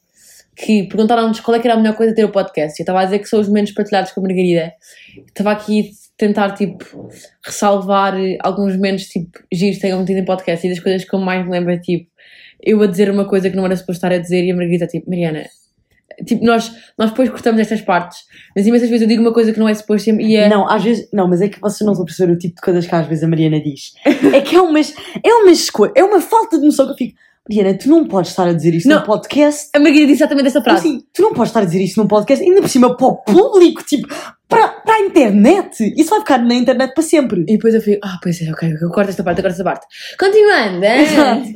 que 0.57 0.85
perguntaram-nos 0.85 1.41
qual 1.41 1.57
é 1.57 1.61
que 1.61 1.69
era 1.69 1.75
a 1.75 1.77
melhor 1.77 1.97
coisa 1.97 2.13
de 2.13 2.17
ter 2.17 2.25
o 2.25 2.33
podcast. 2.33 2.79
Eu 2.79 2.83
estava 2.83 3.01
a 3.01 3.05
dizer 3.05 3.19
que 3.19 3.27
são 3.27 3.41
os 3.41 3.49
menos 3.49 3.73
partilhados 3.73 4.13
com 4.13 4.21
a 4.21 4.23
Margarida. 4.23 4.73
Estava 5.27 5.53
aqui 5.53 5.81
a 5.81 5.85
tentar, 6.17 6.53
tipo, 6.53 7.11
ressalvar 7.45 8.19
eh, 8.19 8.37
alguns 8.41 8.77
menos, 8.77 9.05
tipo, 9.07 9.39
giros 9.53 9.77
que 9.77 9.83
tenham 9.83 10.01
metido 10.01 10.19
em 10.19 10.25
podcast. 10.25 10.67
E 10.67 10.71
das 10.71 10.81
coisas 10.81 11.05
que 11.05 11.15
eu 11.15 11.19
mais 11.19 11.45
me 11.45 11.53
lembro 11.53 11.73
é, 11.73 11.79
tipo, 11.79 12.11
eu 12.63 12.83
a 12.83 12.87
dizer 12.87 13.11
uma 13.11 13.27
coisa 13.27 13.49
que 13.49 13.57
não 13.57 13.65
era 13.65 13.77
suposto 13.77 13.99
estar 13.99 14.13
a 14.13 14.19
dizer 14.19 14.45
e 14.45 14.51
a 14.51 14.57
Margarida, 14.57 14.87
tipo, 14.87 15.09
Mariana... 15.09 15.45
Tipo, 16.25 16.45
nós, 16.45 16.73
nós 16.99 17.11
depois 17.11 17.29
cortamos 17.29 17.61
estas 17.61 17.81
partes, 17.81 18.21
mas 18.55 18.67
imensas 18.67 18.89
vezes 18.89 19.03
eu 19.03 19.09
digo 19.09 19.23
uma 19.23 19.33
coisa 19.33 19.53
que 19.53 19.59
não 19.59 19.69
é 19.69 19.75
suposto 19.75 20.11
e 20.11 20.37
é... 20.37 20.49
Não, 20.49 20.69
às 20.69 20.83
vezes. 20.83 21.09
Não, 21.13 21.29
mas 21.29 21.41
é 21.41 21.49
que 21.49 21.61
vocês 21.61 21.87
não 21.87 21.95
a 21.95 22.05
perceber 22.05 22.33
o 22.33 22.39
tipo 22.39 22.57
de 22.57 22.63
coisas 22.63 22.87
que 22.87 22.95
às 22.95 23.07
vezes 23.07 23.25
a 23.25 23.29
Mariana 23.29 23.61
diz. 23.61 23.93
É 24.33 24.41
que 24.41 24.57
é 24.57 24.61
umas. 24.61 24.95
É 25.25 25.33
uma 25.35 25.51
escolha. 25.51 25.93
É 25.95 26.05
uma 26.05 26.21
falta 26.21 26.59
de 26.59 26.65
noção 26.65 26.87
que 26.87 26.93
eu 26.93 26.97
fico. 26.97 27.19
Mariana, 27.50 27.76
tu 27.76 27.88
não 27.88 28.06
podes 28.06 28.31
estar 28.31 28.47
a 28.47 28.52
dizer 28.52 28.75
isto 28.75 28.88
Não. 28.88 29.00
num 29.00 29.05
podcast. 29.05 29.70
A 29.75 29.81
Margarida 29.81 30.06
disse 30.06 30.23
exatamente 30.23 30.47
essa 30.47 30.62
frase. 30.62 30.87
Assim, 30.87 31.02
tu 31.12 31.20
não 31.20 31.32
podes 31.32 31.50
estar 31.50 31.61
a 31.61 31.64
dizer 31.64 31.82
isto 31.82 32.00
num 32.00 32.06
podcast, 32.06 32.44
ainda 32.44 32.61
por 32.61 32.69
cima 32.69 32.97
para 32.97 33.06
o 33.08 33.17
público, 33.17 33.82
tipo, 33.82 34.06
para, 34.49 34.69
para 34.69 34.94
a 34.94 35.00
internet. 35.00 35.93
Isso 35.97 36.11
vai 36.11 36.20
ficar 36.20 36.38
na 36.38 36.55
internet 36.55 36.94
para 36.94 37.02
sempre. 37.02 37.43
E 37.49 37.56
depois 37.56 37.75
eu 37.75 37.81
fico, 37.81 38.00
ah, 38.05 38.19
pois 38.23 38.41
é, 38.41 38.52
ok, 38.52 38.73
eu 38.81 38.88
corto 38.91 39.11
esta 39.11 39.25
parte, 39.25 39.38
eu 39.38 39.43
corto 39.43 39.61
esta 39.61 39.64
parte. 39.64 39.87
Continuando, 40.17 40.85
é? 40.85 41.02
Exato. 41.02 41.49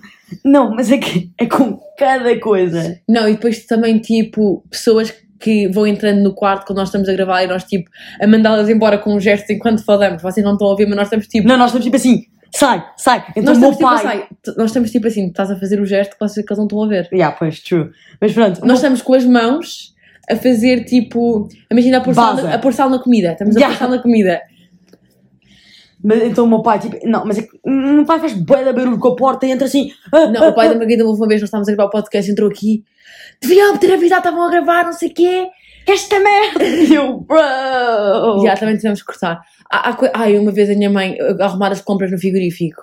Não, 0.45 0.75
mas 0.75 0.91
é 0.91 0.99
que 0.99 1.31
é 1.39 1.47
com 1.47 1.79
cada 1.97 2.41
coisa. 2.41 2.99
Não, 3.09 3.29
e 3.29 3.35
depois 3.35 3.65
também, 3.65 4.01
tipo, 4.01 4.65
pessoas 4.69 5.15
que 5.39 5.69
vão 5.69 5.87
entrando 5.87 6.23
no 6.23 6.35
quarto 6.35 6.67
quando 6.67 6.79
nós 6.79 6.89
estamos 6.89 7.09
a 7.09 7.13
gravar 7.13 7.45
e 7.45 7.47
nós, 7.47 7.65
tipo, 7.65 7.89
a 8.21 8.27
mandá-las 8.27 8.69
embora 8.69 8.99
com 8.99 9.21
gestos 9.21 9.51
enquanto 9.51 9.85
falamos. 9.85 10.23
Vocês 10.23 10.45
não 10.45 10.55
estão 10.55 10.67
a 10.67 10.71
ouvir, 10.71 10.87
mas 10.87 10.97
nós 10.97 11.07
estamos, 11.07 11.27
tipo... 11.29 11.47
Não, 11.47 11.57
nós 11.57 11.67
estamos 11.67 11.85
tipo 11.85 11.97
assim, 11.97 12.25
sai, 12.55 12.85
sai. 12.97 13.25
Então 13.37 13.55
nós 13.55 13.59
o 13.59 13.61
meu 13.61 13.71
tipo, 13.73 13.83
pai. 13.83 14.07
assim, 14.07 14.27
t- 14.43 14.55
nós 14.57 14.67
estamos, 14.67 14.91
tipo, 14.91 15.07
assim, 15.07 15.27
estás 15.29 15.51
a 15.51 15.57
fazer 15.57 15.81
o 15.81 15.87
gesto 15.87 16.13
que 16.13 16.19
que 16.27 16.41
eles 16.41 16.59
não 16.59 16.65
estão 16.65 16.83
a 16.83 16.89
ver. 16.89 17.09
Yeah, 17.13 17.35
pois, 17.37 17.61
true. 17.61 17.91
Mas 18.21 18.33
pronto, 18.33 18.65
Nós 18.65 18.79
estamos 18.79 19.03
com 19.03 19.15
as 19.15 19.25
mãos 19.25 19.95
a 20.31 20.37
fazer, 20.37 20.85
tipo... 20.85 21.49
Imagina 21.71 21.99
a 21.99 22.01
pôr, 22.01 22.15
sal 22.15 22.35
na, 22.37 22.55
a 22.55 22.59
pôr 22.59 22.73
sal 22.73 22.89
na 22.89 22.99
comida. 22.99 23.33
Estamos 23.33 23.57
a 23.57 23.61
Yeah. 23.61 23.77
pôr 23.77 23.87
sal 23.87 23.97
na 23.97 24.03
comida. 24.03 24.41
Mas, 26.03 26.23
então 26.23 26.45
o 26.45 26.49
meu 26.49 26.61
pai, 26.63 26.79
tipo, 26.79 26.99
não, 27.09 27.25
mas 27.25 27.39
é 27.39 27.43
que 27.43 27.49
o 27.65 27.71
meu 27.71 28.05
pai 28.05 28.21
faz 28.21 28.35
bué 28.35 28.71
barulho 28.73 28.99
com 28.99 29.09
a 29.09 29.17
porta 29.17 29.47
e 29.47 29.51
entra 29.51 29.67
assim. 29.67 29.91
ah, 30.13 30.27
Não, 30.27 30.45
ah, 30.45 30.49
o 30.49 30.55
pai 30.55 30.67
ah. 30.67 30.71
da 30.71 30.77
Margarida, 30.79 31.05
uma 31.09 31.27
vez 31.27 31.41
nós 31.41 31.49
estávamos 31.49 31.69
a 31.69 31.73
gravar 31.73 31.89
o 31.89 31.93
podcast, 31.93 32.31
entrou 32.31 32.51
aqui. 32.51 32.85
Deviam 33.41 33.77
ter 33.79 33.93
avisado, 33.95 34.21
estavam 34.21 34.47
a 34.47 34.51
gravar, 34.51 34.85
não 34.85 34.93
sei 34.93 35.09
o 35.09 35.15
quê. 35.15 35.49
Esta 35.87 36.19
merda! 36.21 36.65
E 36.65 36.95
eu, 36.95 37.21
bro! 37.21 38.43
Já, 38.45 38.57
também 38.57 38.77
tivemos 38.77 39.01
que 39.01 39.07
cortar. 39.07 39.41
Há, 39.71 39.91
há 39.91 39.97
Ai, 40.15 40.39
uma 40.39 40.53
vez 40.53 40.71
a 40.71 40.75
minha 40.75 40.91
mãe 40.91 41.17
a 41.21 41.45
arrumar 41.45 41.73
as 41.73 41.81
compras 41.81 42.11
no 42.11 42.19
frigorífico. 42.19 42.83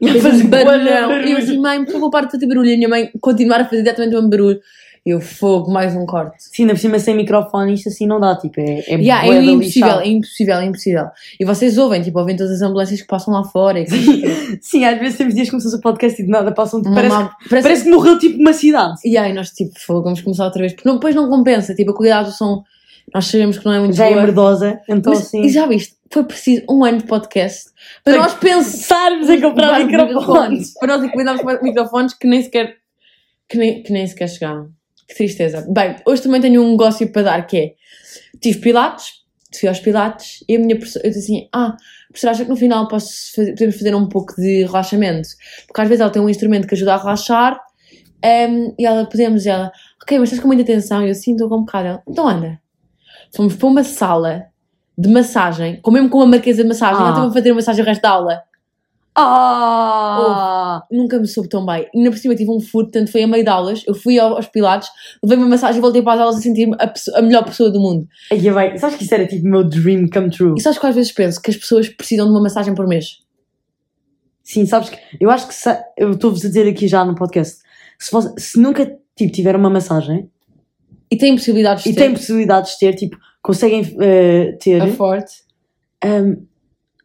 E 0.00 0.08
Fez 0.20 0.40
um 0.42 0.48
barulhão. 0.48 1.08
barulho. 1.08 1.28
E 1.28 1.32
eu 1.32 1.38
assim, 1.38 1.58
mãe, 1.58 1.84
por 1.84 1.92
favor, 1.92 2.10
para 2.10 2.26
de 2.26 2.32
fazer 2.32 2.46
barulho. 2.46 2.68
E 2.68 2.74
a 2.74 2.76
minha 2.76 2.88
mãe 2.88 3.10
continuar 3.20 3.60
a 3.60 3.64
fazer 3.64 3.82
exatamente 3.82 4.12
o 4.12 4.16
mesmo 4.16 4.30
barulho. 4.30 4.60
Eu, 5.06 5.20
fogo, 5.20 5.70
mais 5.70 5.94
um 5.94 6.06
corte. 6.06 6.36
Sim, 6.38 6.62
ainda 6.62 6.72
por 6.74 6.80
cima 6.80 6.98
sem 6.98 7.14
microfone, 7.14 7.74
isto 7.74 7.90
assim 7.90 8.06
não 8.06 8.18
dá, 8.18 8.36
tipo, 8.36 8.58
é, 8.58 8.80
é 8.86 8.94
Yeah, 8.94 9.26
é 9.26 9.42
impossível, 9.44 9.58
lixado. 9.58 10.00
é 10.00 10.06
impossível, 10.08 10.54
é 10.56 10.64
impossível. 10.64 11.04
E 11.38 11.44
vocês 11.44 11.76
ouvem, 11.76 12.00
tipo, 12.00 12.18
ouvem 12.18 12.34
todas 12.34 12.52
as 12.52 12.62
ambulâncias 12.62 13.02
que 13.02 13.06
passam 13.06 13.34
lá 13.34 13.44
fora. 13.44 13.80
E 13.80 13.84
que, 13.84 14.58
Sim, 14.62 14.86
às 14.86 14.98
vezes 14.98 15.18
temos 15.18 15.34
dias 15.34 15.46
que 15.46 15.50
começamos 15.50 15.78
o 15.78 15.80
podcast 15.82 16.22
e 16.22 16.24
de 16.24 16.30
nada 16.30 16.52
passam, 16.52 16.80
uma 16.80 16.94
parece, 16.94 17.14
mal- 17.14 17.30
parece, 17.50 17.68
parece 17.68 17.84
que 17.84 17.90
morreu 17.90 18.18
tipo 18.18 18.38
uma 18.40 18.54
cidade. 18.54 18.94
E 19.04 19.18
aí 19.18 19.34
nós, 19.34 19.50
tipo, 19.50 19.78
fogo, 19.78 20.04
vamos 20.04 20.22
começar 20.22 20.46
outra 20.46 20.60
vez. 20.60 20.72
Porque 20.72 20.88
não- 20.88 20.96
depois 20.96 21.14
não 21.14 21.28
compensa, 21.28 21.74
tipo, 21.74 21.90
a 21.90 21.94
qualidade 21.94 22.30
do 22.30 22.34
som, 22.34 22.62
nós 23.12 23.26
sabemos 23.26 23.58
que 23.58 23.64
não 23.66 23.72
é 23.74 23.80
muito 23.80 23.94
Já 23.96 24.06
é 24.06 24.10
boa. 24.12 24.22
merdosa, 24.22 24.80
então 24.88 25.12
Mas, 25.12 25.20
assim. 25.26 25.42
E 25.42 25.50
já 25.50 25.66
viste, 25.66 25.94
foi 26.10 26.24
preciso 26.24 26.62
um 26.70 26.82
ano 26.82 26.96
de 26.96 27.04
podcast 27.04 27.64
para 28.02 28.14
Para 28.14 28.22
nós 28.22 28.32
pensarmos 28.34 29.28
em 29.28 29.38
comprar 29.38 29.84
microfones. 29.84 30.72
Para 30.80 30.96
nós 30.96 31.04
encomendarmos 31.06 31.44
microfones 31.62 32.14
que 32.14 32.26
nem 32.26 32.42
sequer 32.42 32.76
que 33.46 33.58
nem, 33.58 33.82
que 33.82 33.92
nem 33.92 34.06
sequer 34.06 34.28
chegaram. 34.30 34.70
Que 35.08 35.14
tristeza. 35.14 35.66
Bem, 35.68 35.96
hoje 36.06 36.22
também 36.22 36.40
tenho 36.40 36.62
um 36.62 36.70
negócio 36.72 37.10
para 37.12 37.22
dar 37.22 37.46
que 37.46 37.56
é 37.56 37.74
tive 38.40 38.58
pilates, 38.58 39.22
fui 39.58 39.68
aos 39.68 39.78
pilates 39.80 40.42
e 40.48 40.56
a 40.56 40.58
minha 40.58 40.76
professora, 40.76 41.06
eu 41.06 41.10
disse 41.10 41.24
assim, 41.24 41.48
ah, 41.52 41.76
professora, 42.08 42.32
acha 42.32 42.44
que 42.44 42.50
no 42.50 42.56
final 42.56 42.88
posso 42.88 43.32
fazer- 43.34 43.52
podemos 43.52 43.76
fazer 43.76 43.94
um 43.94 44.08
pouco 44.08 44.34
de 44.36 44.64
relaxamento? 44.64 45.28
Porque 45.66 45.80
às 45.80 45.88
vezes 45.88 46.00
ela 46.00 46.10
tem 46.10 46.20
um 46.22 46.28
instrumento 46.28 46.66
que 46.66 46.74
ajuda 46.74 46.94
a 46.94 46.98
relaxar 46.98 47.60
em, 48.22 48.74
e 48.78 48.86
ela, 48.86 49.04
podemos, 49.06 49.44
e 49.46 49.50
ela, 49.50 49.70
ok, 50.02 50.18
mas 50.18 50.28
estás 50.28 50.40
com 50.40 50.48
muita 50.48 50.64
tensão? 50.64 51.04
E 51.04 51.08
eu, 51.08 51.14
sim, 51.14 51.32
estou 51.32 51.48
com 51.48 51.56
um 51.58 51.60
bocado. 51.64 51.86
Ela, 51.88 52.02
Então 52.08 52.26
anda. 52.28 52.58
Fomos 53.34 53.54
para 53.54 53.66
uma 53.68 53.84
sala 53.84 54.44
de 54.96 55.08
massagem, 55.08 55.80
com 55.80 55.90
mesmo 55.90 56.08
com 56.08 56.18
uma 56.18 56.26
marquesa 56.26 56.62
de 56.62 56.68
massagem, 56.68 56.96
Ah. 56.96 57.00
ela 57.00 57.10
estava 57.10 57.28
a 57.28 57.32
fazer 57.32 57.52
massagem 57.52 57.82
o 57.82 57.86
resto 57.86 58.00
da 58.02 58.10
aula. 58.10 58.42
Ah! 59.16 60.82
Nunca 60.90 61.18
me 61.18 61.26
soube 61.26 61.48
tão 61.48 61.64
bem. 61.64 61.88
Ainda 61.94 62.10
por 62.10 62.18
cima 62.18 62.34
tive 62.34 62.50
um 62.50 62.60
furo, 62.60 62.86
portanto 62.86 63.10
foi 63.12 63.22
a 63.22 63.26
meio 63.28 63.44
de 63.44 63.50
aulas. 63.50 63.82
Eu 63.86 63.94
fui 63.94 64.18
ao- 64.18 64.34
aos 64.36 64.46
pilates, 64.46 64.88
levei 65.22 65.38
uma 65.38 65.48
massagem 65.48 65.78
e 65.78 65.80
voltei 65.80 66.02
para 66.02 66.14
as 66.14 66.20
aulas 66.20 66.36
a 66.36 66.40
sentir-me 66.40 66.74
a, 66.78 66.92
a 67.18 67.22
melhor 67.22 67.44
pessoa 67.44 67.70
do 67.70 67.80
mundo. 67.80 68.06
Aí 68.30 68.50
vai, 68.50 68.76
sabes 68.78 68.96
que 68.96 69.04
isso 69.04 69.14
era 69.14 69.26
tipo 69.26 69.46
o 69.46 69.50
meu 69.50 69.64
dream 69.64 70.08
come 70.12 70.30
true? 70.30 70.54
E 70.58 70.60
sabes 70.60 70.78
que 70.78 70.86
às 70.86 70.94
vezes 70.94 71.12
penso 71.12 71.40
que 71.40 71.50
as 71.50 71.56
pessoas 71.56 71.88
precisam 71.88 72.26
de 72.26 72.32
uma 72.32 72.42
massagem 72.42 72.74
por 72.74 72.86
mês? 72.86 73.18
Sim, 74.42 74.66
sabes 74.66 74.90
que 74.90 74.98
eu 75.20 75.30
acho 75.30 75.48
que 75.48 75.54
sa- 75.54 75.82
eu 75.96 76.12
estou-vos 76.12 76.44
a 76.44 76.48
dizer 76.48 76.68
aqui 76.68 76.86
já 76.88 77.04
no 77.04 77.14
podcast. 77.14 77.62
se, 77.98 78.10
você- 78.10 78.34
se 78.38 78.60
nunca 78.60 78.84
tipo, 79.16 79.32
tiver 79.32 79.54
uma 79.56 79.70
massagem 79.70 80.28
E 81.10 81.16
tem 81.16 81.34
possibilidades 81.36 81.84
de 81.84 81.90
e 81.90 81.94
ter. 81.94 82.00
têm 82.02 82.12
possibilidades 82.12 82.72
de 82.72 82.78
ter, 82.80 82.94
tipo, 82.94 83.16
conseguem 83.40 83.96
eh, 84.00 84.52
ter, 84.60 84.82
A 84.82 84.88
forte. 84.88 85.32
hum, 86.04 86.44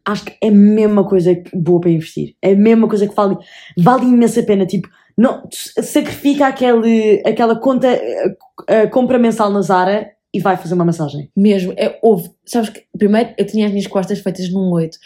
acho 0.04 0.24
que 0.24 0.36
é 0.42 0.48
a 0.48 0.52
mesma 0.52 1.04
coisa 1.04 1.36
boa 1.52 1.80
para 1.80 1.90
investir. 1.90 2.34
É 2.42 2.52
a 2.52 2.56
mesma 2.56 2.88
coisa 2.88 3.06
que 3.06 3.14
vale, 3.14 3.36
vale 3.78 4.04
imensa 4.06 4.42
pena. 4.42 4.66
Tipo, 4.66 4.88
não, 5.16 5.46
sacrifica 5.50 6.46
aquele, 6.46 7.22
aquela 7.26 7.56
conta, 7.56 7.88
eh, 7.88 8.36
eh, 8.68 8.86
compra 8.86 9.18
mensal 9.18 9.50
na 9.50 9.60
Zara 9.60 10.10
e 10.32 10.40
vai 10.40 10.56
fazer 10.56 10.74
uma 10.74 10.84
massagem. 10.84 11.30
Mesmo. 11.36 11.72
É, 11.76 11.98
houve. 12.02 12.30
Sabes 12.44 12.70
que 12.70 12.84
primeiro 12.96 13.34
eu 13.36 13.46
tinha 13.46 13.66
as 13.66 13.72
minhas 13.72 13.86
costas 13.86 14.20
feitas 14.20 14.50
num 14.50 14.70
8. 14.70 14.98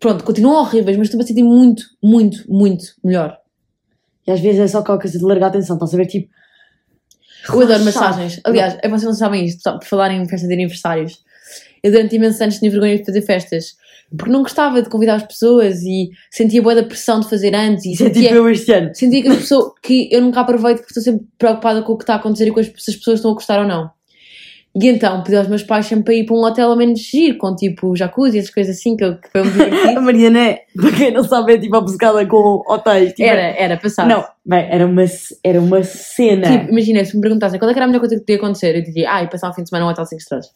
Pronto, 0.00 0.24
continuam 0.24 0.60
horríveis, 0.60 0.96
mas 0.96 1.06
estou 1.06 1.20
a 1.20 1.24
sentir 1.24 1.44
muito, 1.44 1.84
muito, 2.02 2.44
muito 2.52 2.84
melhor. 3.02 3.38
E 4.26 4.30
às 4.30 4.40
vezes 4.40 4.60
é 4.60 4.66
só 4.66 4.80
aquela 4.80 5.00
coisa 5.00 5.18
de 5.18 5.24
largar 5.24 5.46
a 5.46 5.48
atenção, 5.48 5.76
estás 5.76 5.94
a 5.94 5.96
ver? 5.96 6.06
Tipo, 6.06 6.28
Eu 7.48 7.60
adoro 7.62 7.84
massagens. 7.84 8.40
Aliás, 8.44 8.76
é 8.82 8.88
vocês 8.88 9.04
não 9.04 9.14
sabem 9.14 9.44
isto, 9.44 9.62
só 9.62 9.78
por 9.78 9.86
falar 9.86 10.10
em 10.10 10.28
festa 10.28 10.46
de 10.46 10.52
aniversários. 10.52 11.22
Eu 11.82 11.92
durante 11.92 12.16
imensos 12.16 12.40
anos 12.40 12.58
tinha 12.58 12.70
vergonha 12.70 12.98
de 12.98 13.04
fazer 13.04 13.22
festas. 13.22 13.76
Porque 14.16 14.32
não 14.32 14.42
gostava 14.42 14.80
de 14.82 14.88
convidar 14.88 15.16
as 15.16 15.22
pessoas 15.22 15.82
e 15.82 16.08
sentia 16.30 16.62
boa 16.62 16.74
da 16.74 16.82
pressão 16.82 17.20
de 17.20 17.28
fazer 17.28 17.54
antes 17.54 17.84
e 17.84 17.92
Isso 17.92 18.04
é 18.04 18.06
sentia, 18.06 18.22
tipo 18.22 18.34
eu 18.34 18.48
este 18.48 18.72
ano. 18.72 18.90
sentia 18.94 19.22
que, 19.22 19.28
as 19.28 19.36
pessoas, 19.38 19.72
que 19.82 20.08
eu 20.10 20.22
nunca 20.22 20.40
aproveito 20.40 20.78
porque 20.78 20.90
estou 20.90 21.02
sempre 21.02 21.26
preocupada 21.36 21.82
com 21.82 21.92
o 21.92 21.96
que 21.96 22.04
está 22.04 22.14
a 22.14 22.16
acontecer 22.16 22.48
e 22.48 22.50
com 22.50 22.60
as, 22.60 22.66
se 22.66 22.90
as 22.90 22.96
pessoas 22.96 23.18
estão 23.18 23.32
a 23.32 23.34
gostar 23.34 23.60
ou 23.60 23.66
não. 23.66 23.90
E 24.80 24.86
então 24.86 25.22
pedi 25.22 25.36
aos 25.36 25.48
meus 25.48 25.62
pais 25.62 25.86
sempre 25.86 26.04
para 26.04 26.14
ir 26.14 26.24
para 26.24 26.36
um 26.36 26.44
hotel 26.44 26.70
ao 26.70 26.76
menos 26.76 27.00
giro, 27.00 27.36
com 27.36 27.54
tipo 27.56 27.96
jacuzzi 27.96 28.36
e 28.36 28.40
essas 28.40 28.50
coisas 28.50 28.76
assim, 28.76 28.96
que, 28.96 29.12
que 29.12 29.28
foi 29.30 29.42
muito 29.42 29.58
A. 29.98 30.00
Mariana 30.00 30.38
é, 30.38 30.62
para 30.76 30.92
quem 30.92 31.12
não 31.12 31.24
sabe, 31.24 31.54
é 31.54 31.58
tipo 31.58 31.76
obcecada 31.76 32.24
com 32.26 32.62
hotéis. 32.66 33.12
Tipo, 33.12 33.28
Era, 33.28 33.42
era, 33.42 33.76
passado. 33.76 34.08
Não, 34.08 34.24
bem, 34.46 34.68
era 34.70 34.86
uma, 34.86 35.04
era 35.42 35.60
uma 35.60 35.82
cena. 35.82 36.48
Tipo, 36.48 36.70
imagina, 36.70 37.04
se 37.04 37.16
me 37.16 37.22
perguntassem 37.22 37.58
qual 37.58 37.70
é 37.70 37.74
era 37.74 37.84
a 37.84 37.86
melhor 37.88 38.00
coisa 38.00 38.14
que 38.14 38.20
podia 38.20 38.36
acontecer, 38.36 38.76
eu 38.76 38.82
diria, 38.82 39.12
ah, 39.12 39.22
e 39.22 39.28
passar 39.28 39.50
um 39.50 39.52
fim 39.52 39.62
de 39.62 39.68
semana 39.68 39.84
num 39.84 39.90
hotel 39.90 40.06
5 40.06 40.20
estrelas. 40.20 40.46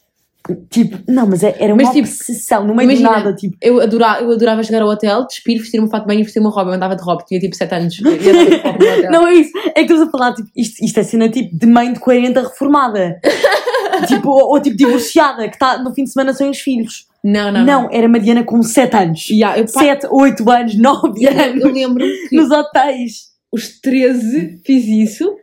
Tipo, 0.69 0.97
não, 1.09 1.25
mas 1.25 1.41
é- 1.41 1.55
era 1.57 1.73
uma 1.73 1.83
Mas, 1.83 1.93
tipo, 1.93 2.05
obsessão, 2.07 2.67
no 2.67 2.75
meio 2.75 2.89
imagina, 2.91 3.09
de 3.09 3.15
nada, 3.15 3.33
tipo. 3.35 3.55
Eu 3.61 3.79
adorava, 3.79 4.21
eu 4.23 4.31
adorava 4.31 4.61
chegar 4.63 4.81
ao 4.81 4.89
hotel, 4.89 5.25
despir, 5.25 5.57
vestir 5.57 5.79
um 5.81 5.87
fato 5.87 6.01
de 6.01 6.07
banho 6.07 6.19
e 6.19 6.23
vestir 6.23 6.39
uma 6.41 6.49
roupa. 6.49 6.69
Eu 6.69 6.73
andava 6.73 6.95
de 6.97 7.01
roupa, 7.01 7.23
tinha 7.25 7.39
tipo 7.39 7.55
7 7.55 7.73
anos. 7.73 7.95
Não 9.09 9.25
é 9.27 9.33
isso, 9.35 9.51
é 9.67 9.71
que 9.71 9.81
estamos 9.81 10.07
a 10.07 10.11
falar, 10.11 10.33
tipo, 10.33 10.49
isto, 10.55 10.83
isto 10.83 10.99
é 10.99 11.03
cena 11.03 11.29
tipo 11.29 11.57
de 11.57 11.65
mãe 11.65 11.93
de 11.93 11.99
40 11.99 12.41
reformada. 12.41 13.19
tipo, 14.07 14.29
ou, 14.29 14.49
ou 14.51 14.59
tipo 14.61 14.75
divorciada, 14.75 15.47
que 15.47 15.55
está 15.55 15.77
no 15.81 15.93
fim 15.93 16.03
de 16.03 16.11
semana 16.11 16.33
sem 16.33 16.49
os 16.49 16.59
filhos. 16.59 17.05
não, 17.23 17.49
Não, 17.51 17.63
não. 17.65 17.89
era 17.91 18.09
Mariana 18.09 18.43
com 18.43 18.61
7 18.61 18.95
anos. 18.97 19.29
Yeah, 19.29 19.57
eu, 19.59 19.65
pá, 19.65 19.79
7, 19.79 20.07
8 20.11 20.49
anos, 20.51 20.75
9 20.77 21.23
eu 21.23 21.29
anos. 21.31 21.63
lembro 21.73 22.03
que 22.29 22.35
Nos 22.35 22.51
hotéis. 22.51 23.27
os 23.51 23.79
13 23.79 24.59
fiz 24.65 24.85
isso. 24.87 25.35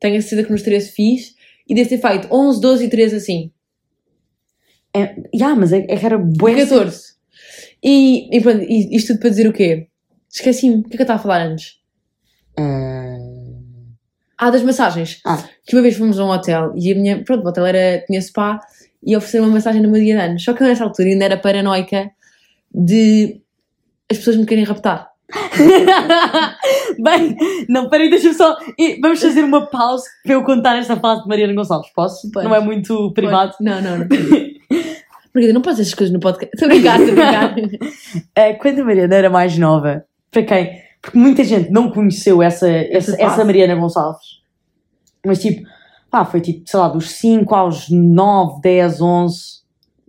Tenho 0.00 0.16
a 0.16 0.20
certeza 0.22 0.44
que 0.44 0.52
nos 0.52 0.62
13 0.62 0.90
fiz. 0.92 1.34
E 1.68 1.74
deve 1.74 1.88
ter 1.90 1.98
feito 1.98 2.28
11, 2.30 2.60
12 2.60 2.84
e 2.84 2.88
13 2.88 3.16
assim. 3.16 3.50
É, 4.96 5.16
yeah, 5.34 5.54
mas 5.58 5.72
é, 5.72 5.78
é 5.88 5.96
que 5.96 6.06
era 6.06 6.18
bué. 6.18 6.54
14. 6.54 7.14
E, 7.82 8.36
e 8.36 8.40
pronto, 8.40 8.62
e 8.62 8.96
isto 8.96 9.08
tudo 9.08 9.20
para 9.20 9.30
dizer 9.30 9.46
o 9.48 9.52
quê? 9.52 9.88
Esqueci-me. 10.30 10.76
O 10.76 10.82
que 10.84 10.94
é 10.94 10.96
que 10.96 11.02
eu 11.02 11.04
estava 11.04 11.20
a 11.20 11.22
falar 11.22 11.42
antes? 11.42 11.76
Ah, 12.58 13.16
Ah, 14.38 14.50
das 14.50 14.62
massagens. 14.62 15.20
Ah. 15.24 15.42
Que 15.66 15.76
uma 15.76 15.82
vez 15.82 15.96
fomos 15.96 16.18
a 16.18 16.24
um 16.24 16.30
hotel 16.30 16.72
e 16.76 16.92
a 16.92 16.94
minha. 16.94 17.24
Pronto, 17.24 17.44
o 17.44 17.48
hotel 17.48 17.66
era, 17.66 18.04
tinha 18.06 18.20
spa 18.20 18.60
e 19.02 19.16
ofereceram 19.16 19.44
uma 19.46 19.54
massagem 19.54 19.80
no 19.82 19.90
meu 19.90 20.00
dia 20.02 20.16
de 20.16 20.22
anos. 20.22 20.44
Só 20.44 20.52
que 20.52 20.62
eu 20.62 20.66
nessa 20.66 20.84
altura 20.84 21.08
ainda 21.08 21.24
era 21.24 21.36
paranoica 21.36 22.10
de 22.74 23.40
as 24.10 24.18
pessoas 24.18 24.36
me 24.36 24.46
querem 24.46 24.64
raptar. 24.64 25.08
Bem, 27.02 27.36
não, 27.68 27.88
peraí, 27.88 28.08
deixa-me 28.10 28.34
só. 28.34 28.56
e 28.78 29.00
Vamos 29.00 29.20
fazer 29.20 29.42
uma 29.42 29.66
pausa 29.66 30.04
para 30.22 30.34
eu 30.34 30.44
contar 30.44 30.76
esta 30.76 30.96
fase 30.96 31.22
de 31.22 31.28
Mariana 31.28 31.54
Gonçalves. 31.54 31.90
Posso? 31.94 32.30
Podes. 32.30 32.48
Não 32.48 32.54
é 32.54 32.60
muito 32.60 33.12
privado. 33.12 33.54
Não, 33.60 33.80
não, 33.80 33.98
não. 33.98 34.06
Margarida, 35.34 35.52
não 35.52 35.62
podes 35.62 35.80
essas 35.80 35.94
coisas 35.94 36.12
no 36.12 36.20
podcast. 36.20 36.54
Estou 36.54 36.66
a 36.66 36.72
brincar, 36.72 37.00
estou 37.00 37.22
a 37.22 37.48
brincar. 37.48 37.90
Eh, 38.34 38.54
quando 38.60 38.80
a 38.80 38.84
Mariana 38.84 39.14
era 39.14 39.30
mais 39.30 39.56
nova, 39.58 40.04
para 40.30 40.42
quem? 40.42 40.82
Porque 41.02 41.18
muita 41.18 41.44
gente 41.44 41.70
não 41.70 41.90
conheceu 41.90 42.42
essa, 42.42 42.68
essa, 42.68 43.14
essa 43.20 43.44
Mariana 43.44 43.74
Gonçalves. 43.74 44.40
Mas 45.24 45.40
tipo, 45.40 45.66
pá, 46.10 46.24
foi 46.24 46.40
tipo, 46.40 46.68
sei 46.68 46.80
lá, 46.80 46.88
dos 46.88 47.10
5 47.12 47.54
aos 47.54 47.90
9, 47.90 48.60
10, 48.62 49.00
11. 49.00 49.36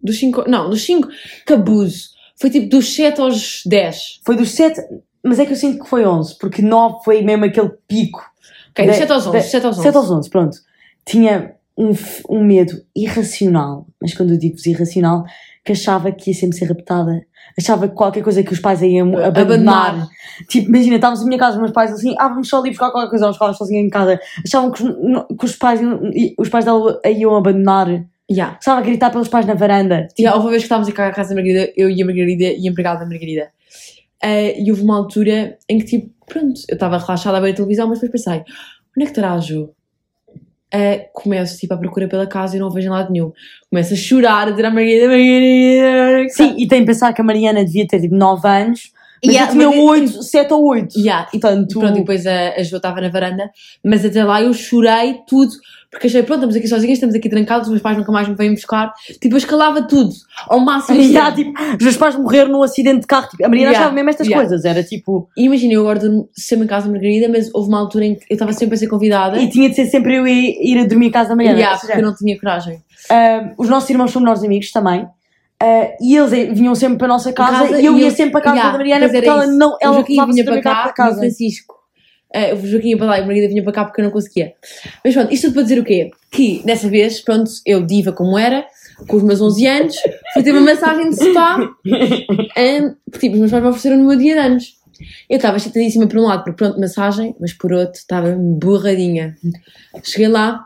Dos 0.01 0.17
5. 0.19 0.49
Não, 0.49 0.69
dos 0.69 0.81
5. 0.83 1.07
Que 1.45 1.53
abuso. 1.53 2.09
Foi 2.39 2.49
tipo 2.49 2.69
dos 2.69 2.93
7 2.95 3.19
aos 3.19 3.61
10. 3.65 4.21
Foi 4.25 4.35
dos 4.35 4.51
7, 4.51 4.79
mas 5.23 5.39
é 5.39 5.45
que 5.45 5.51
eu 5.51 5.55
sinto 5.57 5.83
que 5.83 5.89
foi 5.89 6.05
11, 6.05 6.37
porque 6.37 6.61
9 6.61 7.03
foi 7.03 7.21
mesmo 7.21 7.45
aquele 7.45 7.71
pico. 7.87 8.23
Ok, 8.71 8.85
De- 8.85 8.91
dos 8.91 8.97
7 8.97 9.11
aos 9.11 9.27
11. 9.27 9.31
de- 9.37 9.41
dos 9.43 9.51
7 9.51 9.65
aos 9.65 9.75
11. 9.77 9.83
7 9.83 9.97
aos 9.97 10.11
11, 10.11 10.29
pronto. 10.29 10.57
Tinha 11.05 11.55
um, 11.77 11.91
um 12.29 12.43
medo 12.43 12.74
irracional, 12.96 13.86
mas 14.01 14.13
quando 14.13 14.31
eu 14.31 14.38
digo 14.38 14.55
irracional, 14.65 15.24
que 15.63 15.74
achava 15.74 16.12
que 16.12 16.31
ia 16.31 16.34
sempre 16.34 16.57
ser 16.57 16.65
raptada. 16.65 17.22
Achava 17.57 17.88
que 17.88 17.96
qualquer 17.96 18.24
coisa 18.24 18.41
que 18.41 18.53
os 18.53 18.60
pais 18.60 18.81
iam 18.81 19.17
abandonar. 19.17 19.89
Abandonar. 19.89 20.07
Tipo, 20.48 20.69
imagina, 20.69 20.96
estávamos 20.96 21.22
em 21.22 21.25
minha 21.25 21.38
casa, 21.38 21.55
os 21.55 21.62
meus 21.62 21.72
pais 21.72 21.91
assim, 21.91 22.15
ah, 22.17 22.29
vamos 22.29 22.48
só 22.48 22.60
ali 22.60 22.69
buscar 22.69 22.91
qualquer 22.91 23.10
coisa, 23.10 23.25
vamos 23.25 23.38
ficar 23.38 23.53
sozinha 23.53 23.81
em 23.81 23.89
casa. 23.89 24.19
Achavam 24.46 24.72
que 24.72 24.84
os, 24.84 25.38
que 25.39 25.46
os 25.46 25.55
pais, 25.55 25.81
os 26.38 26.50
pais 26.50 26.65
dela 26.65 27.00
iam 27.05 27.36
abandonar. 27.36 27.88
Yeah. 28.29 28.57
Estava 28.60 28.79
a 28.79 28.84
gritar 28.84 29.10
pelos 29.10 29.27
pais 29.27 29.46
na 29.46 29.53
varanda. 29.53 30.07
Tipo, 30.07 30.22
Yeah, 30.22 30.36
houve 30.36 30.48
uma 30.48 30.51
vez 30.51 30.63
que 30.63 30.65
estávamos 30.65 30.89
à 30.89 31.12
casa 31.12 31.29
da 31.29 31.36
Margarida, 31.36 31.72
eu 31.75 31.89
e 31.89 32.01
a 32.01 32.05
Margarida 32.05 32.43
e 32.43 32.67
a 32.67 32.72
empregada 32.72 33.00
da 33.00 33.05
Margarida. 33.05 33.50
Eh, 34.22 34.62
e 34.62 34.72
houve 34.72 34.84
uma 34.84 34.98
altura 34.98 35.57
em 35.69 35.79
que, 35.79 35.86
tipo, 35.86 36.13
pronto, 36.25 36.62
eu 36.67 36.74
estava 36.74 36.98
relaxada 36.98 37.38
a 37.38 37.39
ver 37.39 37.51
a 37.51 37.55
televisão, 37.55 37.88
mas 37.88 38.00
depois 38.00 38.24
pensei, 38.24 38.41
onde 38.41 39.01
é 39.01 39.03
que 39.05 39.12
estará 39.12 39.34
a 39.34 39.39
Ju? 39.39 39.69
Eh, 40.74 41.09
começo, 41.13 41.57
tipo, 41.57 41.74
a 41.74 41.77
procura 41.77 42.07
pela 42.09 42.27
casa 42.27 42.57
e 42.57 42.59
não 42.59 42.67
a 42.67 42.74
vejo 42.74 42.88
em 42.88 42.91
lado 42.91 43.12
nenhum. 43.12 43.31
Começo 43.69 43.93
a 43.93 43.97
chorar, 43.97 44.47
a 44.47 44.51
dizer 44.51 44.65
à 44.65 44.69
Margarida, 44.69 45.07
Margarida... 45.07 46.29
sim, 46.29 46.55
e 46.57 46.67
tem 46.67 46.81
de 46.81 46.86
pensar 46.86 47.13
que 47.13 47.21
a 47.21 47.24
Mariana 47.24 47.63
devia 47.63 47.88
ter 47.88 48.01
tipo 48.01 48.15
9 48.15 48.45
anos, 48.47 48.91
mas 49.25 49.33
Yeah, 49.33 49.51
eu 49.51 49.57
tinha 49.57 49.69
mas- 49.69 49.89
8, 50.12 50.24
7 50.24 50.53
ou 50.53 50.67
8. 50.67 51.00
Yeah, 51.00 51.27
e 51.33 51.39
Portanto, 51.39 51.79
Pronto, 51.79 51.95
e 51.97 52.00
depois 52.01 52.27
a, 52.27 52.50
a 52.55 52.63
Jo 52.63 52.77
estava 52.77 53.00
na 53.01 53.09
varanda, 53.09 53.50
mas 53.83 54.03
até 54.05 54.24
lá 54.24 54.41
eu 54.41 54.53
chorei 54.53 55.21
tudo, 55.27 55.51
porque 55.89 56.08
achei, 56.08 56.22
pronto, 56.22 56.39
estamos 56.39 56.56
aqui 56.56 56.67
sozinhas, 56.67 56.94
estamos 56.98 57.15
aqui 57.15 57.29
trancados, 57.29 57.67
os 57.67 57.72
meus 57.72 57.82
pais 57.82 57.98
nunca 57.98 58.12
mais 58.12 58.27
me 58.27 58.36
vêm 58.36 58.53
buscar. 58.53 58.94
Tipo, 59.22 59.36
eu 59.36 59.38
escalava 59.38 59.82
tudo, 59.84 60.12
ao 60.48 60.60
máximo. 60.60 60.98
Yeah, 61.08 61.34
tipo, 61.34 61.51
os 61.77 61.84
meus 61.84 61.98
pais 61.98 62.15
morreram 62.15 62.51
num 62.51 62.62
acidente 62.62 63.01
de 63.01 63.08
carro. 63.08 63.29
Tipo, 63.29 63.46
a 63.46 63.48
Mariana 63.48 63.72
Yeah, 63.72 63.79
achava 63.86 63.96
mesmo 63.96 64.10
estas 64.10 64.27
yeah. 64.27 64.46
coisas. 64.46 64.65
Era 64.65 64.84
tipo. 64.84 65.29
Imagina, 65.38 65.74
eu 65.74 65.82
agora 65.82 66.00
durmo 66.00 66.29
sempre 66.34 66.65
em 66.65 66.67
casa 66.67 66.88
da 66.88 66.91
Margarida, 66.91 67.29
mas 67.29 67.50
houve 67.53 67.70
uma 67.70 67.79
altura 67.79 68.06
em 68.06 68.15
que 68.15 68.25
eu 68.29 68.36
estava 68.36 68.51
sempre 68.51 68.75
a 68.75 68.77
ser 68.77 68.88
convidada. 68.88 69.39
E 69.39 69.50
tinha 69.50 69.70
de 69.70 69.75
ser 69.75 69.86
sempre 69.86 70.17
eu 70.17 70.27
ir, 70.27 70.79
a 70.79 70.86
dormir 70.86 71.08
em 71.08 71.12
casa 71.12 71.29
da 71.29 71.36
Mariana. 71.36 71.58
Yeah, 71.58 71.79
porque 71.79 71.98
eu 71.98 72.03
não 72.03 72.13
tinha 72.13 72.38
coragem. 72.38 72.82
ah, 73.10 73.53
os 73.58 73.70
nossos 73.70 73.89
irmãos 73.89 74.12
são 74.12 74.22
melhores 74.22 74.44
amigos 74.44 74.72
também. 74.72 75.08
Ah, 75.60 75.89
e 76.00 76.15
eles 76.15 76.34
eh, 76.34 76.53
vinham 76.53 76.75
sempre 76.75 76.98
para 76.98 77.06
a 77.06 77.10
nossa 77.10 77.34
casa, 77.34 77.67
casa 77.67 77.82
e 77.82 77.86
eu 77.86 77.98
ia 77.98 78.12
sempre 78.12 78.32
para 78.34 78.41
a 78.41 78.44
casa 78.44 78.56
Yeah, 78.58 78.72
da 78.72 78.77
Mariana 78.77 79.06
porque 79.06 79.17
era 79.17 79.27
ela 79.27 79.46
isso. 79.46 79.58
não 79.58 79.77
ela 79.82 80.03
vinha 80.03 80.46
para 80.46 80.62
cá 80.62 80.84
para 80.84 80.94
casa. 80.94 81.20
Francisco. 81.20 81.76
Eh, 82.34 82.53
o 82.53 82.65
Joaquim 82.65 82.98
para 82.98 83.07
lá 83.07 83.19
e 83.19 83.22
a 83.22 83.25
Margarida 83.25 83.48
vinha 83.48 83.63
para 83.63 83.74
cá 83.74 83.86
porque 83.86 84.01
eu 84.01 84.05
não 84.05 84.12
conseguia. 84.12 84.53
Mas 85.03 85.13
pronto, 85.13 85.34
isto 85.34 85.48
tudo 85.48 85.53
para 85.53 85.63
dizer 85.63 85.79
o 85.79 85.84
quê? 85.84 86.12
Que 86.31 86.62
dessa 86.65 86.89
vez, 86.89 87.22
pronto, 87.22 87.50
eu 87.65 87.86
diva 87.86 88.12
como 88.12 88.38
era, 88.38 88.65
com 89.07 89.17
os 89.17 89.24
meus 89.24 89.41
11 89.41 89.67
anos, 89.67 89.96
fui 90.34 90.43
ter 90.43 90.51
uma 90.51 90.62
massagem 90.62 91.10
de 91.10 91.15
spa, 91.15 91.57
um, 91.60 92.96
porque 93.12 93.27
tipo, 93.27 93.34
os 93.34 93.39
meus 93.39 93.51
pais 93.51 93.63
me 93.63 93.69
ofereceram 93.69 93.98
no 93.98 94.07
meu 94.07 94.17
dia 94.17 94.34
de 94.34 94.39
anos. 94.39 94.77
Eu 95.29 95.36
estava 95.36 95.57
excitadíssima 95.57 96.07
por 96.07 96.17
um 96.17 96.24
lado, 96.24 96.43
porque 96.43 96.57
pronto, 96.57 96.79
massagem, 96.79 97.36
mas 97.39 97.53
por 97.53 97.72
outro 97.72 98.00
estava 98.00 98.36
borradinha. 98.36 99.36
Cheguei 100.03 100.27
lá, 100.27 100.65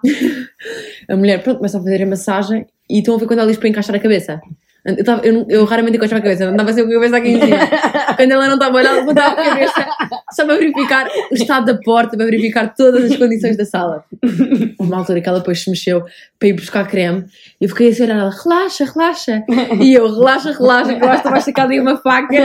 a 1.09 1.17
mulher, 1.17 1.43
pronto, 1.43 1.57
começa 1.57 1.77
a 1.77 1.81
fazer 1.81 2.03
a 2.03 2.05
massagem 2.05 2.65
e 2.89 2.99
estão 2.99 3.15
a 3.15 3.17
ver 3.17 3.27
quando 3.27 3.39
ela 3.39 3.47
diz 3.49 3.57
para 3.57 3.69
encaixar 3.69 3.95
a 3.95 3.99
cabeça. 3.99 4.39
Eu, 4.83 5.03
tava, 5.03 5.21
eu, 5.25 5.33
não- 5.33 5.45
eu 5.47 5.63
raramente 5.65 5.97
encaixava 5.97 6.19
a 6.19 6.23
cabeça, 6.23 6.45
andava 6.45 6.73
sempre 6.73 6.91
com 6.93 6.99
a 6.99 7.01
cabeça 7.03 7.17
aqui 7.17 7.29
em 7.29 7.39
cima. 7.41 8.15
Quando 8.17 8.31
ela 8.31 8.47
não 8.47 8.53
estava 8.55 8.77
olhar, 8.77 8.93
levantava 8.93 9.39
a 9.39 9.45
cabeça 9.45 9.85
só 10.31 10.45
para 10.45 10.55
verificar 10.55 11.07
o 11.31 11.35
estado 11.35 11.65
da 11.65 11.77
porta, 11.79 12.17
para 12.17 12.25
verificar 12.25 12.73
todas 12.75 13.11
as 13.11 13.15
condições 13.17 13.55
da 13.57 13.65
sala. 13.65 14.03
Uma 14.79 14.97
altura 14.97 15.21
que 15.21 15.29
ela 15.29 15.37
depois 15.39 15.61
se 15.63 15.69
mexeu 15.69 16.03
para 16.41 16.49
ir 16.49 16.53
buscar 16.53 16.87
creme 16.87 17.23
e 17.61 17.65
eu 17.65 17.69
fiquei 17.69 17.89
assim 17.89 18.01
a 18.01 18.05
olhar 18.05 18.17
ela, 18.17 18.31
relaxa, 18.43 18.83
relaxa. 18.83 19.43
E 19.79 19.93
eu, 19.93 20.11
relaxa, 20.11 20.51
relaxa, 20.51 20.95
que 20.95 21.03
eu 21.05 21.09
acho 21.09 21.21
que 21.21 21.29
vai 21.29 21.41
sacar 21.41 21.67
daí 21.67 21.79
uma 21.79 21.97
faca 21.97 22.35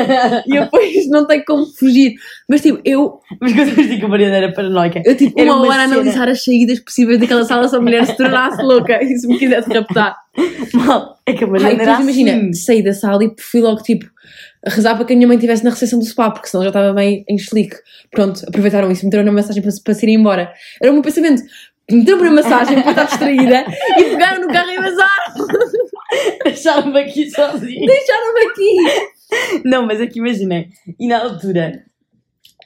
e 0.47 0.55
eu 0.55 0.65
depois 0.65 1.09
não 1.09 1.27
tenho 1.27 1.43
como 1.47 1.65
fugir. 1.65 2.13
Mas 2.47 2.61
tipo, 2.61 2.79
eu, 2.85 3.19
Mas 3.41 3.55
quando 3.55 3.69
eu 3.71 3.75
digo 3.75 3.99
que 4.01 4.05
a 4.05 4.09
Mariana 4.09 4.37
era 4.37 4.53
paranoica. 4.53 5.01
eu 5.03 5.17
tipo, 5.17 5.41
uma, 5.41 5.57
uma 5.57 5.69
hora 5.69 5.81
a 5.81 5.85
analisar 5.87 6.29
as 6.29 6.45
saídas 6.45 6.79
possíveis 6.81 7.19
daquela 7.19 7.47
sala 7.47 7.67
se 7.67 7.75
a 7.75 7.81
mulher 7.81 8.05
se 8.05 8.15
tornasse 8.19 8.63
louca 8.63 9.03
e 9.03 9.17
se 9.17 9.27
me 9.27 9.39
quisesse 9.39 9.73
raptar. 9.73 10.15
Mal, 10.75 11.17
é 11.25 11.33
que 11.33 11.45
a 11.45 11.47
Ai, 11.47 11.51
Mariana 11.53 11.71
depois 11.71 11.89
era 11.89 12.03
imagina, 12.03 12.33
assim. 12.37 12.53
saí 12.53 12.83
da 12.83 12.93
sala 12.93 13.25
e 13.25 13.33
fui 13.41 13.63
logo 13.63 13.83
tipo 13.83 14.05
a 14.67 14.69
rezar 14.71 14.95
para 14.97 15.07
que 15.07 15.13
a 15.15 15.17
minha 15.17 15.27
mãe 15.29 15.37
estivesse 15.37 15.65
na 15.65 15.71
recepção 15.71 15.99
do 15.99 16.05
spa, 16.05 16.31
porque 16.31 16.49
senão 16.49 16.65
já 16.65 16.69
estava 16.71 16.93
bem 16.93 17.25
em 17.29 17.39
chelique. 17.39 17.77
Pronto, 18.11 18.43
aproveitaram 18.47 18.91
isso, 18.91 19.05
meteram 19.07 19.25
na 19.25 19.33
massagem 19.33 19.63
para, 19.63 19.71
para 19.83 19.95
se 19.95 20.05
ir 20.05 20.13
embora. 20.13 20.53
Era 20.83 20.91
o 20.91 20.95
meu 20.95 21.03
pensamento. 21.03 21.41
Meteram 21.91 22.19
para 22.19 22.29
a 22.29 22.33
massagem 22.33 22.83
para 22.83 22.91
estar 22.91 23.05
distraída 23.05 23.65
e 23.99 24.05
pegaram 24.05 24.43
no 24.43 24.49
carro 24.49 24.71
e 24.71 24.77
vazaram. 24.77 25.47
Deixaram-me 26.45 27.01
aqui 27.01 27.31
sozinha. 27.31 27.87
Deixaram-me 27.87 28.41
aqui. 28.47 29.63
Não, 29.65 29.87
mas 29.87 30.01
é 30.01 30.07
que 30.07 30.19
imaginem. 30.19 30.69
E 30.99 31.07
na 31.07 31.23
altura, 31.23 31.85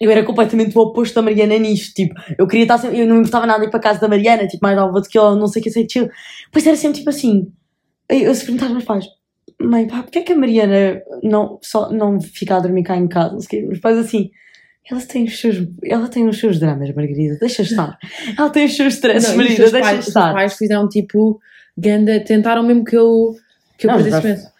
eu 0.00 0.10
era 0.10 0.24
completamente 0.24 0.76
o 0.76 0.80
oposto 0.80 1.14
da 1.14 1.22
Mariana 1.22 1.58
nisto. 1.58 1.94
Tipo, 1.94 2.14
eu 2.38 2.46
queria 2.46 2.64
estar 2.64 2.78
sempre. 2.78 3.00
Eu 3.00 3.06
não 3.06 3.16
me 3.16 3.20
importava 3.20 3.46
nada 3.46 3.62
ir 3.62 3.68
para 3.68 3.78
a 3.78 3.82
casa 3.82 4.00
da 4.00 4.08
Mariana, 4.08 4.46
tipo, 4.46 4.64
mais 4.64 4.76
nova 4.76 4.98
do 4.98 5.08
que 5.08 5.18
ela, 5.18 5.36
não 5.36 5.46
sei 5.46 5.60
o 5.60 5.62
que, 5.62 5.70
sei 5.70 5.86
que. 5.86 6.08
Pois 6.50 6.66
era 6.66 6.76
sempre 6.76 6.98
tipo 6.98 7.10
assim. 7.10 7.52
Eu, 8.08 8.34
se 8.34 8.44
perguntar 8.44 8.66
aos 8.66 8.72
meus 8.72 8.84
pais, 8.84 9.06
mãe, 9.60 9.86
pá, 9.86 10.02
porquê 10.02 10.20
é 10.20 10.22
que 10.22 10.32
a 10.32 10.36
Mariana 10.36 11.02
não, 11.22 11.58
só, 11.62 11.92
não 11.92 12.20
fica 12.20 12.56
a 12.56 12.60
dormir 12.60 12.82
cá 12.82 12.96
em 12.96 13.06
casa? 13.06 13.34
Não 13.34 13.40
sei 13.40 13.58
o 13.58 13.62
quê. 13.62 13.68
Meus 13.68 13.80
pais 13.80 13.98
assim. 13.98 14.30
Ela 14.88 15.00
tem, 15.00 15.24
os 15.24 15.40
seus, 15.40 15.56
ela 15.84 16.08
tem 16.08 16.28
os 16.28 16.38
seus 16.38 16.58
dramas, 16.58 16.92
Margarida, 16.94 17.36
deixa 17.40 17.62
estar. 17.62 17.96
Ela 18.36 18.50
tem 18.50 18.64
os 18.66 18.76
seus 18.76 18.94
stresses, 18.94 19.30
os 19.30 19.36
Margarida, 19.36 19.62
deixa 19.70 19.80
pais, 19.80 19.98
os 20.00 20.08
estar. 20.08 20.32
pais 20.32 20.56
fizeram 20.56 20.88
tipo. 20.88 21.40
Ganda, 21.78 22.20
tentaram 22.20 22.62
mesmo 22.62 22.84
que 22.84 22.96
eu. 22.96 23.34
Que 23.78 23.86
eu 23.86 23.90
Não, 23.92 23.96
perdesse 24.02 24.26
mas- 24.26 24.42
peso. 24.42 24.50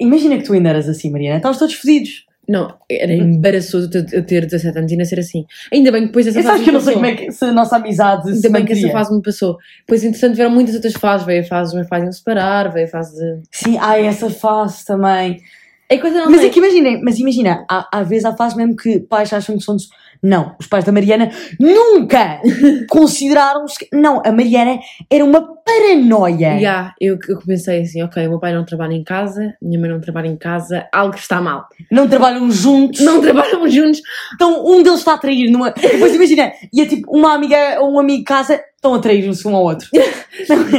Imagina 0.00 0.36
que 0.38 0.44
tu 0.44 0.52
ainda 0.52 0.68
eras 0.68 0.88
assim, 0.88 1.10
Mariana, 1.10 1.36
estavas 1.38 1.58
todos 1.58 1.74
fodidos. 1.74 2.24
Não, 2.48 2.72
era 2.88 3.12
embaraçoso 3.12 3.90
eu 3.92 4.04
ter- 4.06 4.16
eu 4.18 4.24
ter 4.24 4.46
17 4.46 4.78
anos 4.78 4.92
e 4.92 4.96
nascer 4.96 5.18
assim. 5.18 5.44
Ainda 5.72 5.90
bem 5.90 6.02
que 6.02 6.06
depois 6.08 6.28
essa 6.28 6.38
Eu 6.38 6.42
fase 6.44 6.52
sabes 6.58 6.62
que 6.64 6.70
eu 6.70 6.74
não 6.74 6.80
sei 6.80 6.94
como 6.94 7.06
é 7.06 7.14
que 7.16 7.32
se 7.32 7.44
a 7.44 7.52
nossa 7.52 7.74
amizade 7.76 8.22
se 8.28 8.34
Ainda 8.36 8.50
bem 8.50 8.64
que 8.64 8.72
essa 8.72 8.88
fase 8.90 9.12
me 9.12 9.20
passou. 9.20 9.56
Depois, 9.80 10.04
entretanto, 10.04 10.36
vieram 10.36 10.52
muitas 10.52 10.74
outras 10.76 10.92
fases. 10.94 11.26
Veio 11.26 11.40
a 11.42 11.44
fase 11.44 11.70
dos 11.70 11.74
meus 11.74 11.88
pais 11.88 12.04
iam 12.04 12.12
separar, 12.12 12.72
veio 12.72 12.86
a 12.86 12.88
fase 12.88 13.16
de. 13.18 13.42
Sim, 13.50 13.76
há 13.80 13.98
essa 13.98 14.30
fase 14.30 14.84
também. 14.84 15.40
É 15.88 15.98
coisa 15.98 16.18
não 16.18 16.30
Mas 16.30 16.42
é 16.42 16.48
que 16.48 16.58
imaginem, 16.58 17.00
mas 17.02 17.18
imagina, 17.18 17.64
há, 17.70 17.88
às 17.92 18.08
vezes 18.08 18.24
há 18.24 18.36
fase 18.36 18.56
mesmo 18.56 18.74
que 18.74 18.98
pais 19.00 19.32
acham 19.32 19.56
que 19.56 19.62
são. 19.62 19.76
Não, 20.22 20.56
os 20.58 20.66
pais 20.66 20.82
da 20.82 20.90
Mariana 20.90 21.30
nunca 21.60 22.40
consideraram. 22.90 23.64
Não, 23.92 24.20
a 24.24 24.32
Mariana 24.32 24.80
era 25.08 25.24
uma 25.24 25.56
paranoia. 25.64 26.54
Yeah, 26.54 26.94
eu, 27.00 27.18
eu 27.28 27.38
pensei 27.38 27.82
assim, 27.82 28.02
ok, 28.02 28.26
o 28.26 28.30
meu 28.30 28.40
pai 28.40 28.52
não 28.52 28.64
trabalha 28.64 28.94
em 28.94 29.04
casa, 29.04 29.54
minha 29.62 29.78
mãe 29.78 29.90
não 29.90 30.00
trabalha 30.00 30.26
em 30.26 30.36
casa, 30.36 30.88
algo 30.92 31.14
está 31.14 31.40
mal. 31.40 31.68
Não 31.90 32.08
trabalham 32.08 32.50
juntos. 32.50 33.00
Não 33.00 33.20
trabalham 33.20 33.68
juntos. 33.68 34.00
Então 34.34 34.66
um 34.66 34.82
deles 34.82 34.98
está 35.00 35.14
a 35.14 35.18
trair 35.18 35.48
numa. 35.50 35.70
Depois 35.70 36.14
imagina, 36.14 36.52
e 36.72 36.80
é 36.80 36.86
tipo 36.86 37.14
uma 37.16 37.34
amiga 37.34 37.80
ou 37.80 37.92
um 37.92 38.00
amigo 38.00 38.18
de 38.18 38.24
casa 38.24 38.60
estão 38.74 38.94
a 38.94 38.98
trair-se 38.98 39.46
um 39.46 39.54
ao 39.54 39.62
outro. 39.62 39.88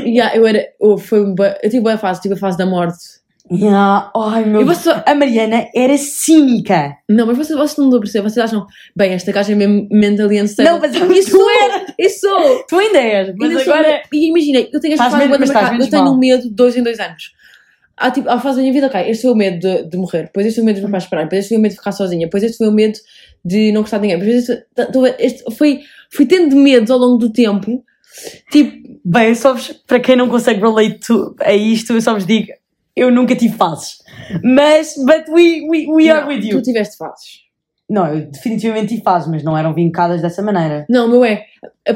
Yeah, 0.08 0.36
eu 0.36 0.46
era, 0.46 0.66
eu, 0.80 0.98
foi, 0.98 1.20
eu 1.20 1.70
tive 1.70 1.82
boa 1.82 1.98
fase, 1.98 2.22
tive 2.22 2.34
a 2.34 2.38
fase 2.38 2.58
da 2.58 2.66
morte. 2.66 2.98
Yeah. 3.52 4.12
Ai 4.16 4.44
meu 4.46 4.62
E 4.62 4.64
vocês, 4.66 5.02
A 5.06 5.16
Mariana 5.16 5.68
era 5.74 5.98
cínica. 5.98 6.98
não, 7.10 7.26
mas 7.28 7.38
vocês, 7.38 7.58
vocês 7.58 7.78
não 7.78 7.86
estão 7.86 7.98
a 7.98 8.02
perceber, 8.02 8.30
vocês 8.30 8.44
acham, 8.46 8.66
bem, 8.96 9.14
esta 9.14 9.32
gaja 9.32 9.54
é 9.54 9.56
mesmo 9.56 9.88
mentally 9.92 10.42
unstable. 10.42 10.72
Não, 10.72 10.80
mas 10.80 10.94
isso 11.18 11.32
tu 11.32 11.50
era. 11.50 11.86
isso. 11.98 12.28
Tu 12.68 12.78
ainda 12.78 13.00
és, 13.00 13.34
mas 13.38 13.50
Ainda 13.50 13.64
sou- 13.64 13.74
agora. 13.74 14.02
E 14.14 14.28
imagina, 14.30 14.60
eu 14.72 14.80
tenho 14.80 14.94
esta 14.94 15.10
fase 15.10 15.28
bué 15.28 15.38
mas 15.38 15.50
estás 15.50 15.70
menos 15.72 15.86
eu 15.86 15.92
tenho 15.92 16.12
um 16.12 16.18
medo 16.18 16.44
de 16.44 16.50
dois 16.50 16.76
em 16.76 16.84
dois 16.84 17.00
anos. 17.00 17.32
Há, 18.00 18.12
tipo, 18.12 18.30
há 18.30 18.40
fase 18.40 18.58
da 18.58 18.62
minha 18.62 18.74
vida, 18.74 18.88
ok, 18.88 19.10
este 19.10 19.24
foi 19.24 19.32
o 19.32 19.36
medo 19.36 19.60
de, 19.60 19.90
de 19.90 19.98
morrer, 19.98 20.24
depois 20.26 20.46
este 20.46 20.56
foi 20.58 20.64
o 20.64 20.66
medo 20.66 20.76
dos 20.76 20.82
meus 20.84 20.92
pais 20.92 21.04
esperarem, 21.06 21.26
depois 21.28 21.40
este 21.40 21.50
foi 21.50 21.58
o 21.58 21.62
medo 21.62 21.72
de 21.72 21.78
ficar 21.78 21.92
sozinha, 21.94 22.28
depois 22.28 22.44
este 22.44 22.58
foi 22.58 22.68
o 22.68 22.72
medo 22.72 23.00
de 23.44 23.72
não 23.72 23.82
gostar 23.82 23.98
de 23.98 24.02
ninguém, 24.08 24.20
depois 24.20 24.50
este, 24.50 24.66
este 25.20 25.56
foi, 25.58 25.80
fui 26.12 26.26
tendo 26.28 26.56
medos 26.56 26.92
ao 26.92 27.00
longo 27.00 27.18
do 27.18 27.32
tempo, 27.32 27.84
tipo, 28.52 28.86
Bem, 29.04 29.34
só 29.36 29.54
vos- 29.54 29.72
para 29.88 30.00
quem 30.02 30.16
não 30.18 30.28
consegue 30.28 30.60
relate 30.60 31.00
to- 31.08 31.34
a 31.40 31.54
isto, 31.54 31.94
eu 31.94 32.02
só 32.02 32.14
vos 32.14 32.26
digo, 32.26 32.48
eu 32.98 33.12
nunca 33.12 33.36
tive 33.36 33.56
fases. 33.56 34.00
Mas, 34.44 34.96
but 34.98 35.30
we, 35.30 35.62
we, 35.70 35.86
we 35.88 36.10
are 36.10 36.22
não, 36.22 36.30
with 36.30 36.44
you. 36.44 36.58
tu 36.58 36.64
tiveste 36.64 36.98
fases. 36.98 37.42
Não, 37.88 38.08
eu 38.08 38.26
definitivamente 38.26 38.88
tive 38.88 39.04
fases, 39.04 39.30
mas 39.30 39.44
não 39.44 39.56
eram 39.56 39.74
vincadas 39.74 40.22
dessa 40.22 40.42
maneira. 40.42 40.86
Não, 40.90 41.08
meu 41.08 41.24
é, 41.24 41.46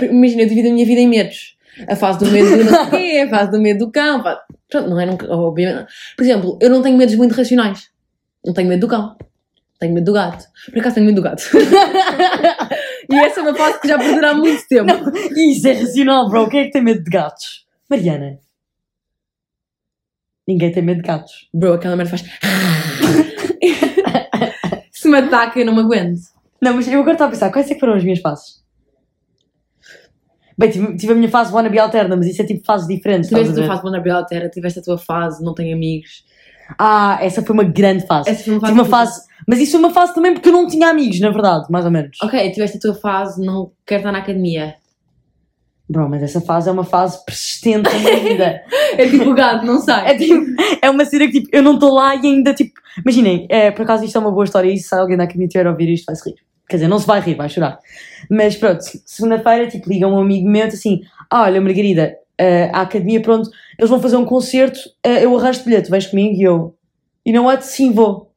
imagina, 0.10 0.44
eu 0.44 0.48
divido 0.48 0.70
a 0.70 0.72
minha 0.72 0.86
vida 0.86 1.02
em 1.02 1.08
medos. 1.08 1.58
A 1.88 1.96
fase 1.96 2.20
do 2.20 2.30
medo 2.30 2.50
do 2.50 2.64
não 2.64 2.90
sei 2.90 3.00
quê, 3.00 3.20
a 3.26 3.30
fase 3.30 3.52
do 3.52 3.60
medo 3.60 3.86
do 3.86 3.92
cão. 3.92 4.22
Pronto, 4.70 4.90
não 4.90 5.00
é 5.00 5.06
nunca, 5.06 5.26
obviamente. 5.34 5.92
Por 6.16 6.24
exemplo, 6.24 6.60
eu 6.62 6.70
não 6.70 6.82
tenho 6.82 6.98
medos 6.98 7.16
muito 7.16 7.34
racionais. 7.34 7.90
Não 8.46 8.54
tenho 8.54 8.70
medo 8.70 8.82
do 8.82 8.88
cão. 8.88 9.18
Tenho 9.80 9.94
medo 9.94 10.06
do 10.06 10.14
gato. 10.14 10.46
Por 10.72 10.80
acaso 10.80 10.96
tenho 10.96 11.08
medo 11.08 11.16
do 11.16 11.24
gato. 11.24 11.44
e 13.10 13.16
essa 13.16 13.40
é 13.40 13.44
uma 13.44 13.56
fase 13.56 13.82
que 13.82 13.88
já 13.88 13.98
perdurá 13.98 14.36
muito 14.36 14.68
tempo. 14.68 14.86
Não, 14.86 15.12
isso 15.50 15.68
é 15.68 15.74
racional, 15.74 16.30
bro. 16.30 16.48
Quem 16.48 16.62
é 16.62 16.66
que 16.66 16.72
tem 16.72 16.84
medo 16.84 17.04
de 17.04 17.10
gatos? 17.10 17.66
Mariana. 17.90 18.40
Ninguém 20.48 20.72
tem 20.72 20.84
medo 20.84 21.02
de 21.02 21.08
gatos. 21.08 21.50
Bro, 21.54 21.74
aquela 21.74 21.96
merda 21.96 22.18
faz. 22.18 22.24
Se 24.92 25.08
me 25.08 25.18
ataca, 25.18 25.60
eu 25.60 25.66
não 25.66 25.74
me 25.74 25.82
aguento. 25.82 26.20
Não, 26.62 26.76
mas 26.76 26.88
eu 26.88 27.00
agora 27.00 27.14
estou 27.14 27.28
a 27.28 27.30
pensar, 27.30 27.52
quais 27.52 27.70
é 27.70 27.74
que 27.74 27.80
foram 27.80 27.94
as 27.94 28.04
minhas 28.04 28.20
fases? 28.20 28.62
Bem, 30.58 30.70
tive, 30.70 30.96
tive 30.96 31.14
a 31.14 31.16
minha 31.16 31.30
fase 31.30 31.52
wannabe 31.52 31.80
alterna, 31.80 32.16
mas 32.16 32.28
isso 32.28 32.42
é 32.42 32.46
tipo 32.46 32.64
fases 32.64 32.88
diferentes. 32.88 33.30
Tiveste 33.30 33.52
a 33.52 33.56
tua 33.56 33.68
fase 33.68 33.82
vulnerabilidade 33.82 34.24
altera, 34.24 34.50
tiveste 34.50 34.80
a 34.80 34.84
tua 34.84 34.98
fase 34.98 35.44
não 35.44 35.56
tenho 35.56 35.76
amigos. 35.76 36.24
Ah, 36.78 37.18
essa 37.22 37.42
foi 37.42 37.54
uma 37.54 37.64
grande 37.64 38.06
fase. 38.06 38.30
Essa 38.30 38.44
foi 38.44 38.54
uma 38.54 38.60
fase. 38.62 38.72
Tive 38.72 38.82
uma 38.82 38.90
fase, 38.90 39.22
mas 39.48 39.60
isso 39.60 39.72
foi 39.72 39.80
uma 39.80 39.90
fase 39.90 40.14
também 40.14 40.34
porque 40.34 40.50
eu 40.50 40.54
não 40.54 40.68
tinha 40.68 40.88
amigos, 40.90 41.20
na 41.20 41.32
verdade, 41.32 41.66
mais 41.70 41.86
ou 41.86 41.92
menos. 41.92 42.18
Ok, 42.22 42.52
tiveste 42.52 42.78
a 42.78 42.80
tua 42.80 42.94
fase 42.94 43.44
não 43.44 43.72
quero 43.86 44.02
estar 44.02 44.12
na 44.12 44.20
academia. 44.20 44.76
Bro, 45.92 46.08
mas 46.08 46.24
essa 46.24 46.40
fase 46.40 46.70
é 46.70 46.72
uma 46.72 46.86
fase 46.86 47.24
persistente 47.26 47.92
na 47.92 48.00
minha 48.00 48.20
vida. 48.20 48.62
É 48.98 49.08
tipo 49.08 49.30
o 49.30 49.34
gato, 49.34 49.66
não 49.66 49.80
sai. 49.80 50.12
É, 50.12 50.18
tipo, 50.18 50.46
é 50.82 50.90
uma 50.90 51.06
cena 51.06 51.26
que 51.28 51.40
tipo, 51.40 51.50
eu 51.52 51.64
não 51.64 51.76
estou 51.76 51.94
lá 51.94 52.14
e 52.14 52.20
ainda 52.20 52.54
tipo. 52.54 52.74
Imaginem, 52.98 53.48
é, 53.50 53.72
por 53.72 53.84
acaso 53.84 54.04
isto 54.04 54.18
é 54.18 54.20
uma 54.22 54.32
boa 54.32 54.44
história 54.44 54.70
e 54.70 54.78
se 54.78 54.94
alguém 54.94 55.16
da 55.16 55.24
academia 55.24 55.48
tiver 55.48 55.66
a 55.66 55.72
ouvir 55.72 55.94
isto 55.94 56.06
vai 56.06 56.16
se 56.16 56.30
rir. 56.30 56.36
Quer 56.68 56.76
dizer, 56.76 56.88
não 56.90 57.00
se 57.00 57.08
vai 57.08 57.22
rir, 57.22 57.36
vai 57.36 57.48
chorar. 57.48 57.80
Mas 58.30 58.56
pronto, 58.58 58.82
segunda-feira, 59.06 59.68
tipo, 59.68 59.90
liga 59.90 60.08
um 60.08 60.20
amigo 60.20 60.48
meu 60.50 60.66
assim: 60.66 61.02
ah, 61.30 61.44
olha, 61.44 61.62
Margarida, 61.62 62.18
eh, 62.38 62.70
a 62.74 62.82
academia, 62.82 63.22
pronto, 63.22 63.50
eles 63.80 63.90
vão 63.90 64.02
fazer 64.02 64.18
um 64.18 64.26
concerto, 64.26 64.80
eh, 65.04 65.24
eu 65.24 65.38
arrasto 65.38 65.64
bilhete, 65.64 65.90
vais 65.90 66.08
comigo 66.08 66.36
e 66.36 66.44
eu. 66.44 66.76
E 67.26 67.32
não 67.32 67.46
what? 67.46 67.66
Sim, 67.66 67.94
vou. 67.94 68.34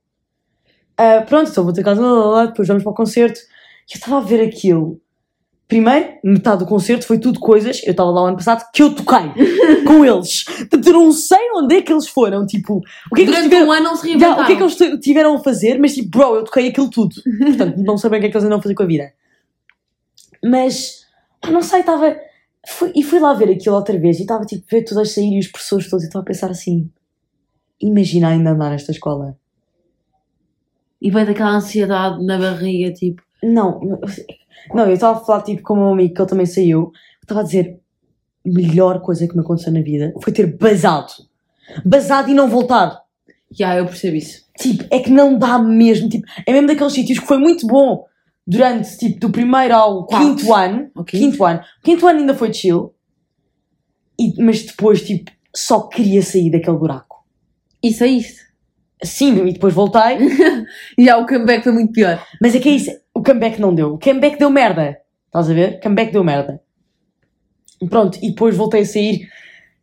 Ah, 0.97 1.25
pronto, 1.27 1.51
então 1.51 1.65
vou 1.65 1.73
ter 1.73 1.83
casa, 1.83 2.01
lá, 2.01 2.13
lá, 2.13 2.27
lá, 2.27 2.47
depois 2.47 2.69
vamos 2.69 2.85
para 2.85 2.93
o 2.93 2.95
concerto. 2.95 3.41
E 3.89 3.95
eu 3.95 3.99
estava 3.99 4.19
a 4.19 4.21
ver 4.21 4.41
aquilo. 4.41 5.01
Primeiro, 5.67 6.19
metade 6.23 6.59
do 6.59 6.67
concerto 6.67 7.07
foi 7.07 7.19
tudo 7.19 7.41
coisas, 7.41 7.83
eu 7.85 7.93
estava 7.93 8.11
lá 8.11 8.23
o 8.23 8.27
ano 8.27 8.37
passado, 8.37 8.65
que 8.73 8.83
eu 8.83 8.95
toquei 8.95 9.31
com 9.87 10.05
eles. 10.05 10.45
Portanto, 10.45 10.87
eu 10.87 10.93
não 10.93 11.11
sei 11.11 11.39
onde 11.57 11.77
é 11.77 11.83
que 11.83 11.91
eles 11.93 12.07
foram, 12.07 12.45
tipo, 12.47 12.83
o 13.11 13.15
que 13.15 13.23
é 13.23 13.25
que 13.25 13.31
eles 13.31 13.37
Durante 13.37 13.45
tiveram, 13.51 13.67
um 13.69 13.73
ano 13.73 13.83
não 13.85 13.97
se 13.97 14.03
já, 14.03 14.09
reinventaram. 14.09 14.43
o 14.43 14.47
que 14.47 14.53
é 14.53 14.57
que 14.57 14.63
eles 14.63 15.01
tiveram 15.01 15.35
a 15.37 15.43
fazer, 15.43 15.79
mas 15.79 15.95
tipo, 15.95 16.11
bro, 16.11 16.37
eu 16.37 16.45
toquei 16.45 16.69
aquilo 16.69 16.91
tudo. 16.91 17.15
Portanto, 17.39 17.77
não 17.79 17.97
sabem 17.97 18.19
o 18.19 18.21
que 18.21 18.27
é 18.27 18.31
que 18.31 18.37
eles 18.37 18.45
andam 18.45 18.59
a 18.59 18.63
fazer 18.63 18.75
com 18.75 18.83
a 18.83 18.87
vida. 18.87 19.13
Mas, 20.45 21.07
não 21.51 21.63
sei, 21.63 21.81
estava. 21.81 22.15
fui- 22.69 22.93
E 22.95 23.03
fui 23.03 23.19
lá 23.19 23.33
ver 23.33 23.51
aquilo 23.51 23.75
outra 23.77 23.99
vez 23.99 24.19
e 24.19 24.23
estava 24.23 24.45
tipo, 24.45 24.65
ver 24.71 24.85
todas 24.85 25.13
sair 25.13 25.35
e 25.35 25.39
os 25.39 25.49
professores 25.49 25.89
todos 25.89 26.05
e 26.05 26.09
estava 26.09 26.23
a 26.23 26.27
pensar 26.27 26.51
assim: 26.51 26.91
imagina 27.81 28.29
ainda 28.29 28.51
andar 28.51 28.71
nesta 28.71 28.93
escola. 28.93 29.37
E 31.01 31.11
vai 31.11 31.25
daquela 31.25 31.57
ansiedade 31.57 32.23
na 32.25 32.39
barriga, 32.39 32.93
tipo. 32.93 33.23
Não, 33.43 33.81
não, 34.75 34.85
eu 34.87 34.95
estava 34.95 35.19
a 35.19 35.25
falar 35.25 35.43
tipo 35.43 35.63
com 35.63 35.75
o 35.75 35.77
meu 35.77 35.89
amigo 35.93 36.15
que 36.15 36.21
ele 36.21 36.29
também 36.29 36.47
saiu, 36.47 36.91
estava 37.23 37.41
a 37.41 37.45
dizer: 37.45 37.81
melhor 38.45 39.01
coisa 39.01 39.27
que 39.27 39.35
me 39.35 39.41
aconteceu 39.41 39.73
na 39.73 39.81
vida 39.81 40.13
foi 40.23 40.33
ter 40.33 40.57
basado. 40.57 41.13
Basado 41.85 42.31
e 42.31 42.35
não 42.35 42.49
voltar. 42.49 43.03
Já, 43.51 43.77
eu 43.77 43.87
percebo 43.87 44.17
isso. 44.17 44.45
Tipo, 44.59 44.85
é 44.91 44.99
que 44.99 45.11
não 45.11 45.39
dá 45.39 45.59
mesmo. 45.59 46.09
Tipo, 46.09 46.27
é 46.47 46.53
mesmo 46.53 46.67
daqueles 46.69 46.93
sítios 46.93 47.19
que 47.19 47.27
foi 47.27 47.39
muito 47.39 47.67
bom 47.67 48.05
durante, 48.47 48.99
tipo, 48.99 49.21
do 49.21 49.31
primeiro 49.31 49.75
ao 49.75 50.07
Quatro. 50.07 50.37
quinto 50.37 50.53
ano. 50.55 50.91
Ok? 50.95 51.19
Quinto 51.19 51.45
ano. 51.45 51.61
Quinto 51.83 52.07
ano 52.07 52.21
ainda 52.21 52.35
foi 52.35 52.53
chill. 52.53 52.93
E, 54.19 54.43
mas 54.43 54.63
depois, 54.63 55.03
tipo, 55.03 55.31
só 55.55 55.83
queria 55.89 56.23
sair 56.23 56.51
daquele 56.51 56.77
buraco. 56.77 57.25
E 57.83 57.93
saíste. 57.93 58.43
Sim, 59.03 59.47
e 59.47 59.53
depois 59.53 59.73
voltei. 59.75 60.19
E 60.99 61.05
já 61.05 61.17
o 61.19 61.27
comeback 61.27 61.63
foi 61.65 61.73
muito 61.73 61.93
pior. 61.93 62.25
mas 62.41 62.55
é 62.55 62.61
que 62.61 62.69
é 62.69 62.73
isso. 62.73 62.91
O 63.15 63.23
comeback 63.23 63.61
não 63.61 63.75
deu. 63.75 63.95
O 63.95 63.99
comeback 63.99 64.39
deu 64.39 64.51
merda. 64.51 64.99
Estás 65.27 65.49
a 65.51 65.55
ver? 65.55 65.77
O 65.77 65.81
comeback 65.81 66.13
deu 66.13 66.25
merda. 66.25 66.61
Pronto, 67.89 68.19
e 68.23 68.31
depois 68.31 68.57
voltei 68.57 68.83
a 68.83 68.87
sair. 68.87 69.29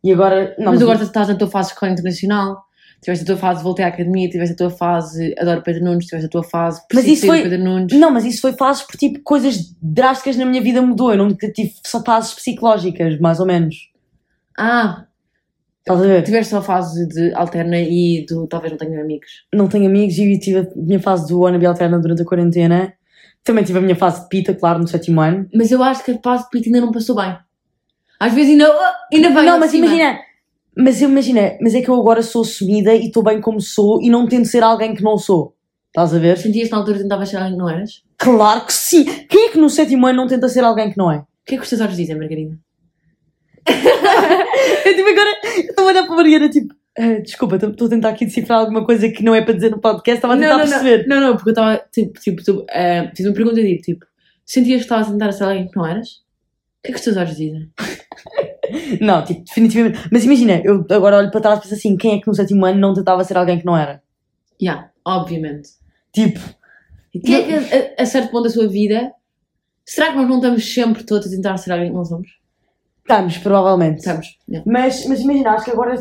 E 0.02 0.12
agora. 0.12 0.54
Não, 0.58 0.72
mas 0.72 0.82
agora 0.82 1.02
estás 1.02 1.28
na 1.28 1.34
tua 1.34 1.48
fase 1.48 1.68
de 1.68 1.74
escola 1.74 1.92
internacional. 1.92 2.62
Tiveste 3.00 3.24
a 3.24 3.26
tua 3.26 3.36
fase 3.36 3.64
voltei 3.64 3.84
à 3.84 3.88
academia, 3.88 4.28
tiveste 4.28 4.54
a 4.54 4.56
tua 4.56 4.70
fase 4.70 5.34
adoro 5.36 5.60
Pedro 5.62 5.84
Nunes, 5.84 6.06
tiveste 6.06 6.26
a 6.26 6.30
tua 6.30 6.44
fase 6.44 6.80
Mas 6.94 7.04
isso 7.04 7.26
foi- 7.26 7.42
Pedro 7.42 7.58
Nunes. 7.58 7.98
Não, 7.98 8.12
mas 8.12 8.24
isso 8.24 8.40
foi 8.40 8.52
fases 8.52 8.82
por 8.84 8.96
tipo 8.96 9.20
coisas 9.24 9.74
drásticas 9.82 10.36
na 10.36 10.44
minha 10.46 10.62
vida 10.62 10.80
mudou. 10.80 11.10
Eu 11.10 11.18
não 11.18 11.34
tive 11.34 11.72
só 11.84 12.00
fases 12.04 12.32
psicológicas, 12.32 13.18
mais 13.18 13.40
ou 13.40 13.46
menos. 13.46 13.90
Ah, 14.56 15.06
Estás 15.80 16.00
a 16.00 16.06
ver? 16.06 16.22
tiveste 16.22 16.50
só 16.52 16.58
a 16.58 16.62
fase 16.62 17.08
de 17.08 17.34
alterna 17.34 17.76
e 17.76 18.24
do 18.28 18.46
talvez 18.46 18.70
não 18.70 18.78
tenha 18.78 19.00
amigos. 19.00 19.28
Não 19.52 19.66
tenho 19.68 19.86
amigos 19.86 20.16
e 20.16 20.38
tive 20.38 20.58
a 20.60 20.66
minha 20.76 21.00
fase 21.00 21.26
do 21.26 21.40
wannabe 21.40 21.66
alterna 21.66 21.98
durante 21.98 22.22
a 22.22 22.24
quarentena. 22.24 22.94
Também 23.44 23.64
tive 23.64 23.78
a 23.78 23.82
minha 23.82 23.96
fase 23.96 24.22
de 24.22 24.28
pita, 24.28 24.54
claro, 24.54 24.78
no 24.78 24.86
sétimo 24.86 25.20
ano. 25.20 25.48
Mas 25.52 25.70
eu 25.70 25.82
acho 25.82 26.04
que 26.04 26.12
a 26.12 26.18
fase 26.22 26.44
de 26.44 26.50
Pito 26.50 26.68
ainda 26.68 26.80
não 26.80 26.92
passou 26.92 27.16
bem. 27.16 27.36
Às 28.20 28.32
vezes 28.32 28.52
ainda, 28.52 28.68
ah, 28.68 28.94
ainda 29.12 29.30
vai 29.30 29.44
não, 29.44 29.58
mas 29.58 29.72
cima. 29.72 29.86
imagina. 29.86 30.20
Mas 30.76 31.02
eu 31.02 31.08
imagina, 31.10 31.58
mas 31.60 31.74
é 31.74 31.82
que 31.82 31.88
eu 31.88 31.94
agora 32.00 32.22
sou 32.22 32.42
assumida 32.42 32.94
e 32.94 33.06
estou 33.06 33.22
bem 33.22 33.40
como 33.40 33.60
sou 33.60 34.00
e 34.00 34.08
não 34.08 34.26
tento 34.28 34.46
ser 34.46 34.62
alguém 34.62 34.94
que 34.94 35.02
não 35.02 35.18
sou. 35.18 35.54
Estás 35.88 36.14
a 36.14 36.18
ver? 36.18 36.38
Sentias 36.38 36.70
na 36.70 36.78
altura 36.78 36.96
que 36.96 37.02
tentavas 37.02 37.28
ser 37.28 37.36
alguém 37.36 37.52
que 37.52 37.58
não 37.58 37.68
eras? 37.68 38.02
Claro 38.16 38.64
que 38.64 38.72
sim! 38.72 39.04
Quem 39.28 39.46
é 39.46 39.50
que 39.50 39.58
no 39.58 39.68
sétimo 39.68 40.06
ano 40.06 40.16
não 40.16 40.26
tenta 40.28 40.48
ser 40.48 40.64
alguém 40.64 40.90
que 40.90 40.96
não 40.96 41.10
é? 41.10 41.18
O 41.18 41.26
que 41.44 41.54
é 41.54 41.58
que 41.58 41.64
os 41.64 41.68
teus 41.68 41.80
olhos 41.82 41.96
dizem, 41.96 42.16
Margarida? 42.16 42.56
Eu 44.86 44.96
tipo 44.96 45.08
agora, 45.08 45.30
eu 45.44 45.60
estou 45.62 45.84
a 45.84 45.88
olhar 45.88 46.02
para 46.04 46.12
a 46.12 46.16
Mariana 46.16 46.48
tipo, 46.48 46.74
Ah, 46.98 47.20
desculpa, 47.22 47.56
estou 47.56 47.86
a 47.86 47.90
tentar 47.90 48.10
aqui 48.10 48.26
decifrar 48.26 48.60
alguma 48.60 48.84
coisa 48.84 49.08
que 49.08 49.22
não 49.22 49.34
é 49.34 49.40
para 49.40 49.54
dizer 49.54 49.70
no 49.70 49.80
podcast, 49.80 50.18
estava 50.18 50.34
a 50.34 50.36
tentar 50.36 50.58
não, 50.58 50.64
não, 50.64 50.68
perceber. 50.68 51.06
não, 51.06 51.20
não, 51.20 51.36
porque 51.36 51.48
eu 51.48 51.52
estava, 51.52 51.82
tipo, 51.90 52.20
tipo 52.20 52.44
tu, 52.44 52.66
eh, 52.68 53.10
fiz 53.16 53.24
uma 53.24 53.34
pergunta 53.34 53.62
tipo, 53.62 53.82
tipo, 53.82 54.06
sentias 54.44 54.80
que 54.80 54.84
estavas 54.84 55.08
a 55.08 55.12
tentar 55.12 55.32
ser 55.32 55.44
alguém 55.44 55.68
que 55.68 55.76
não 55.76 55.86
eras? 55.86 56.08
O 56.08 56.84
que 56.84 56.88
é 56.88 56.92
que 56.92 56.98
os 56.98 57.04
teus 57.04 57.16
olhos 57.16 57.36
dizem? 57.36 57.70
Não, 59.00 59.24
tipo, 59.24 59.44
definitivamente. 59.44 60.08
Mas 60.10 60.24
imagina, 60.24 60.60
eu 60.64 60.86
agora 60.90 61.18
olho 61.18 61.30
para 61.30 61.40
trás 61.40 61.58
e 61.58 61.62
penso 61.62 61.74
assim: 61.74 61.96
quem 61.96 62.14
é 62.14 62.20
que 62.20 62.26
no 62.26 62.34
sétimo 62.34 62.64
ano 62.64 62.78
não 62.78 62.94
tentava 62.94 63.22
ser 63.22 63.36
alguém 63.36 63.58
que 63.58 63.66
não 63.66 63.76
era? 63.76 64.02
Yeah, 64.60 64.90
obviamente. 65.04 65.70
Tipo, 66.12 66.40
quem 67.24 67.34
é 67.34 67.42
que 67.42 67.54
a, 67.54 68.02
a 68.02 68.06
certo 68.06 68.30
ponto 68.30 68.44
da 68.44 68.50
sua 68.50 68.68
vida, 68.68 69.12
será 69.84 70.10
que 70.10 70.16
nós 70.16 70.28
não 70.28 70.36
estamos 70.36 70.72
sempre 70.72 71.04
todos 71.04 71.26
a 71.26 71.30
tentar 71.30 71.56
ser 71.58 71.72
alguém 71.72 71.88
que 71.88 71.94
não 71.94 72.04
somos? 72.04 72.28
estamos, 73.02 73.38
provavelmente. 73.38 73.98
Estamos. 73.98 74.38
Yeah. 74.48 74.70
Mas, 74.70 75.06
mas 75.06 75.20
imagina, 75.20 75.50
acho 75.52 75.64
que 75.64 75.70
agora. 75.70 75.94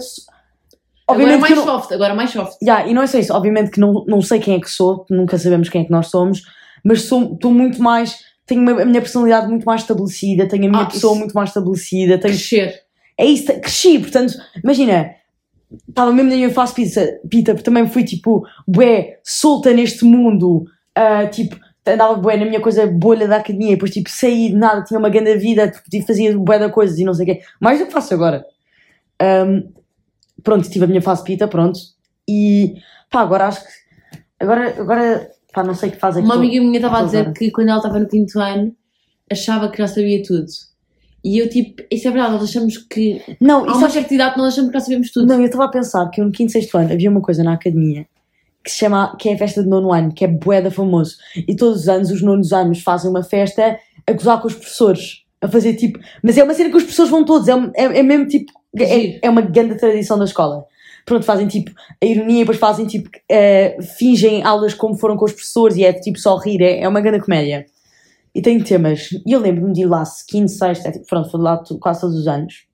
Agora 1.08 1.24
Obviamente 1.26 1.42
mais 1.42 1.54
que 1.54 1.60
eu 1.60 1.66
não... 1.66 1.74
soft, 1.74 1.92
agora 1.92 2.14
mais 2.16 2.30
soft. 2.30 2.58
Yeah, 2.62 2.88
e 2.88 2.94
não 2.94 3.02
é 3.02 3.08
só 3.08 3.18
isso, 3.18 3.34
obviamente 3.34 3.72
que 3.72 3.80
não, 3.80 4.06
não 4.08 4.22
sei 4.22 4.40
quem 4.40 4.56
é 4.56 4.60
que 4.60 4.70
sou, 4.70 5.06
nunca 5.10 5.38
sabemos 5.38 5.68
quem 5.70 5.82
é 5.82 5.86
que 5.86 5.92
nós 5.92 6.08
somos, 6.08 6.42
mas 6.84 7.02
sou- 7.04 7.34
estou 7.34 7.52
muito 7.52 7.82
mais. 7.82 8.20
Tenho 8.46 8.62
a 8.80 8.86
minha 8.86 9.02
personalidade 9.02 9.48
muito 9.48 9.64
mais 9.66 9.82
estabelecida, 9.82 10.48
tenho 10.48 10.66
a 10.66 10.70
minha 10.70 10.84
Ah, 10.84 10.86
pessoa 10.88 11.12
isso. 11.14 11.20
muito 11.20 11.34
mais 11.34 11.50
estabelecida, 11.50 12.18
tenho 12.18 12.34
Crescer. 12.34 12.76
É 13.18 13.26
isso, 13.26 13.46
cresci, 13.60 14.00
portanto, 14.00 14.34
imagina, 14.64 15.12
estava 15.88 16.12
mesmo 16.12 16.30
na 16.30 16.36
minha 16.36 16.50
fase 16.50 16.74
pizza, 16.74 17.20
pita, 17.30 17.54
porque 17.54 17.64
também 17.66 17.88
fui 17.88 18.04
tipo, 18.04 18.44
bué, 18.68 19.20
solta 19.24 19.72
neste 19.74 20.04
mundo, 20.06 20.66
ah, 20.96 21.28
tipo, 21.28 21.56
andava 21.86 22.16
bué 22.16 22.36
na 22.38 22.46
minha 22.46 22.60
coisa 22.60 22.88
bolha 22.88 23.28
da 23.28 23.38
academia, 23.38 23.72
depois 23.72 23.92
tipo, 23.92 24.10
saí 24.10 24.50
de 24.50 24.56
nada, 24.56 24.84
tinha 24.84 25.00
uma 25.00 25.10
grande 25.10 25.36
vida, 25.38 25.70
tipo, 25.70 26.08
fazia 26.08 26.36
bué 26.38 26.58
da 26.60 26.70
coisas 26.70 26.98
e 27.00 27.04
não 27.04 27.14
sei 27.14 27.24
o 27.24 27.28
quê, 27.28 27.42
mais 27.60 27.80
do 27.80 27.86
que 27.86 27.92
faço 27.94 28.14
agora. 28.14 28.44
Ahm, 29.22 29.64
pronto, 30.44 30.70
tive 30.70 30.86
a 30.86 30.88
minha 30.88 31.02
fase 31.02 31.24
pita, 31.24 31.48
pronto, 31.48 31.80
e 32.30 32.76
pá, 33.10 33.22
agora 33.22 33.48
acho 33.48 33.62
que, 33.62 33.70
agora, 34.40 34.76
agora, 34.80 35.32
pá, 35.54 35.64
não 35.64 35.74
sei 35.74 35.90
que 35.92 35.98
é 35.98 36.00
que 36.12 36.20
Uma 36.20 36.34
tô- 36.34 36.40
amiga 36.40 36.62
minha 36.62 36.78
estava 36.78 37.00
a 37.00 37.04
dizer 37.04 37.20
agora. 37.20 37.34
que 37.34 37.52
quando 37.52 37.70
ela 37.70 37.78
estava 37.78 38.00
no 38.00 38.08
quinto 38.08 38.40
ano, 38.40 38.76
achava 39.32 39.70
que 39.70 39.78
já 39.78 39.88
sabia 39.88 40.22
tudo. 40.24 40.46
E 41.24 41.38
eu 41.38 41.48
tipo, 41.50 41.84
isso 41.92 42.08
é 42.08 42.12
verdade, 42.12 42.34
nós 42.34 42.44
achamos 42.44 42.78
que. 42.78 43.22
Não, 43.40 43.64
Há 43.66 43.68
isso 43.70 43.78
uma 43.78 43.90
certa 43.90 44.14
idade 44.14 44.38
nós 44.38 44.54
achamos 44.54 44.72
que 44.72 44.80
já 44.80 44.84
sabemos 44.84 45.12
tudo. 45.12 45.28
Não, 45.28 45.40
eu 45.40 45.46
estava 45.46 45.66
a 45.66 45.70
pensar 45.70 46.10
que 46.10 46.20
eu 46.20 46.26
no 46.26 46.32
quinto, 46.32 46.52
sexto 46.52 46.76
ano 46.78 46.92
havia 46.92 47.10
uma 47.12 47.22
coisa 47.22 47.44
na 47.44 47.54
academia 47.54 48.08
que 48.64 48.70
se 48.72 48.78
chama, 48.78 49.16
que 49.18 49.28
é 49.30 49.34
a 49.34 49.38
festa 49.38 49.64
de 49.64 49.70
nono 49.70 49.92
ano, 49.92 50.14
que 50.14 50.24
é 50.24 50.28
bué 50.28 50.68
famoso. 50.70 51.16
E 51.36 51.56
todos 51.56 51.82
os 51.82 51.88
anos 51.90 52.12
os 52.12 52.22
nonos 52.22 52.54
anos 52.54 52.82
fazem 52.82 53.10
uma 53.10 53.24
festa 53.24 53.78
a 54.08 54.14
gozar 54.14 54.40
com 54.42 54.48
os 54.48 54.54
professores. 54.56 55.24
A 55.42 55.48
fazer 55.48 55.76
tipo. 55.76 56.00
Mas 56.24 56.38
é 56.38 56.44
uma 56.44 56.54
cena 56.54 56.70
que 56.70 56.78
os 56.78 56.84
professores 56.84 57.10
vão 57.12 57.24
todos, 57.26 57.48
é, 57.48 57.54
é, 57.76 58.00
é 58.00 58.04
mesmo 58.04 58.28
tipo. 58.28 58.52
É, 58.78 58.86
Giro. 58.86 59.20
é 59.22 59.30
uma 59.30 59.42
grande 59.42 59.76
tradição 59.76 60.18
da 60.18 60.26
escola. 60.26 60.66
Pronto, 61.06 61.26
fazem 61.26 61.48
tipo 61.48 61.72
a 62.02 62.06
ironia 62.06 62.38
e 62.38 62.40
depois 62.42 62.58
fazem 62.58 62.86
tipo. 62.86 63.10
eh, 63.30 63.78
fingem 63.98 64.44
aulas 64.44 64.74
como 64.74 64.96
foram 64.96 65.18
com 65.18 65.26
os 65.26 65.32
professores 65.34 65.76
e 65.78 65.84
é 65.84 65.92
tipo 65.94 66.20
só 66.20 66.38
rir, 66.38 66.62
é, 66.62 66.82
é 66.82 66.88
uma 66.88 67.02
grande 67.02 67.24
comédia. 67.24 67.66
E 68.34 68.42
tem 68.42 68.62
temas. 68.64 69.10
E 69.26 69.32
eu 69.32 69.40
lembro-me 69.42 69.74
de 69.74 69.82
ir 69.82 69.86
lá, 69.88 70.04
quinto, 70.28 70.52
sexto, 70.52 70.90
tipo, 70.92 71.06
pronto, 71.06 71.30
fui 71.30 71.42
lá 71.42 71.62
quase 71.82 72.02
todos 72.02 72.16
os 72.16 72.28
anos. 72.28 72.66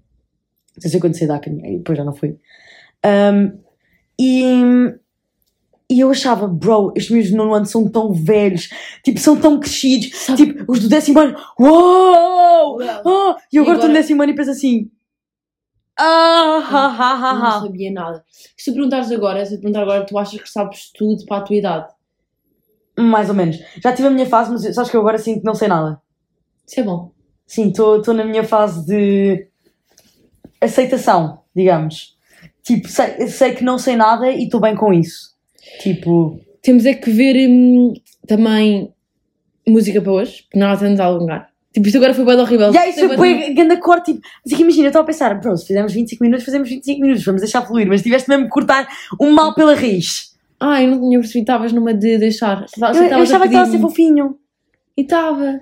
Não 0.75 0.81
sei 0.81 0.91
se 0.91 0.99
quando 0.99 1.17
saí 1.17 1.27
da 1.27 1.35
academia, 1.37 1.71
e 1.71 1.77
depois 1.77 1.97
já 1.97 2.03
não 2.03 2.13
fui. 2.13 2.37
Um, 3.03 3.57
e, 4.19 4.93
e 5.89 5.99
eu 6.01 6.11
achava, 6.11 6.47
bro, 6.47 6.93
estes 6.95 7.11
meus 7.11 7.31
nono 7.31 7.53
ano 7.55 7.65
são 7.65 7.89
tão 7.89 8.11
velhos, 8.13 8.69
tipo, 9.03 9.19
são 9.19 9.35
tão 9.37 9.59
crescidos. 9.59 10.11
Sabe- 10.15 10.45
Tipo, 10.45 10.71
os 10.71 10.79
do 10.81 10.89
décimo 10.89 11.19
ano, 11.19 11.35
uou! 11.59 12.77
Uau. 12.77 12.79
Ah! 12.81 13.37
E 13.51 13.55
eu 13.55 13.63
agora 13.63 13.77
estou 13.77 13.87
no 13.89 13.95
décimo 13.95 14.21
ano 14.21 14.31
e 14.33 14.35
penso 14.35 14.51
assim, 14.51 14.91
ah, 15.97 16.59
ha, 16.69 16.87
ha, 16.87 17.13
Eu 17.13 17.25
ha, 17.25 17.33
não 17.33 17.61
sabia 17.61 17.91
nada. 17.91 18.23
Se 18.55 18.71
tu 18.71 18.75
perguntares 18.75 19.11
agora, 19.11 19.45
se 19.45 19.55
eu 19.55 19.59
perguntar 19.59 19.81
agora, 19.81 20.05
tu 20.05 20.17
achas 20.17 20.41
que 20.41 20.49
sabes 20.49 20.91
tudo 20.91 21.25
para 21.25 21.37
a 21.37 21.41
tua 21.41 21.55
idade? 21.55 21.87
Mais 22.97 23.29
ou 23.29 23.35
menos. 23.35 23.57
Já 23.81 23.93
tive 23.93 24.07
a 24.07 24.11
minha 24.11 24.25
fase, 24.25 24.51
mas 24.51 24.75
sabes 24.75 24.89
que 24.89 24.97
eu 24.97 25.01
agora 25.01 25.17
sinto 25.17 25.39
que 25.39 25.45
não 25.45 25.55
sei 25.55 25.67
nada. 25.67 26.01
Isso 26.65 26.79
é 26.79 26.83
bom. 26.83 27.11
Sim, 27.45 27.69
estou 27.69 28.13
na 28.13 28.25
minha 28.25 28.43
fase 28.43 28.85
de 28.85 29.47
aceitação, 30.59 31.41
digamos. 31.55 32.17
Tipo, 32.63 32.87
sei, 32.87 33.27
sei 33.27 33.53
que 33.53 33.63
não 33.63 33.77
sei 33.77 33.95
nada 33.95 34.29
e 34.29 34.43
estou 34.43 34.59
bem 34.59 34.75
com 34.75 34.91
isso. 34.91 35.35
Tipo, 35.81 36.39
Temos 36.61 36.85
é 36.85 36.93
que 36.93 37.09
ver 37.09 37.47
hum, 37.49 37.93
também 38.27 38.93
música 39.65 40.01
para 40.01 40.11
hoje, 40.11 40.43
porque 40.43 40.59
nós 40.59 40.73
estamos 40.73 40.99
a 40.99 41.05
alongar. 41.05 41.49
Tipo, 41.77 41.89
isto 41.89 41.97
agora 41.97 42.13
foi 42.15 42.25
bem 42.25 42.39
horrível. 42.39 42.73
e 42.73 42.77
aí 42.77 42.89
isso 42.89 43.07
Foi 43.15 43.53
grande 43.53 43.77
corte. 43.77 44.11
Tipo, 44.13 44.27
mas 44.43 44.53
aqui 44.53 44.63
imagina, 44.63 44.85
eu 44.85 44.87
estava 44.87 45.03
a 45.03 45.05
pensar, 45.05 45.39
bro, 45.39 45.55
se 45.55 45.67
fizermos 45.67 45.93
25 45.93 46.23
minutos, 46.23 46.43
fazemos 46.43 46.67
25 46.67 47.01
minutos, 47.01 47.23
vamos 47.23 47.41
deixar 47.41 47.61
fluir, 47.61 47.87
mas 47.87 48.01
tiveste 48.01 48.27
mesmo 48.27 48.45
que 48.45 48.49
cortar 48.49 48.87
um 49.21 49.31
mal 49.31 49.53
pela 49.53 49.75
raiz. 49.75 50.35
Ah, 50.59 50.81
eu 50.81 50.89
não 50.89 51.01
tinha 51.01 51.19
percebido, 51.19 51.43
estavas 51.43 51.71
numa 51.71 51.93
de 51.93 52.17
deixar. 52.17 52.65
Eu, 52.75 53.03
eu 53.03 53.17
achava 53.19 53.43
que 53.43 53.49
estava 53.53 53.67
a 53.67 53.71
ser 53.71 53.79
fofinho. 53.79 54.39
E 54.97 55.01
estava. 55.01 55.61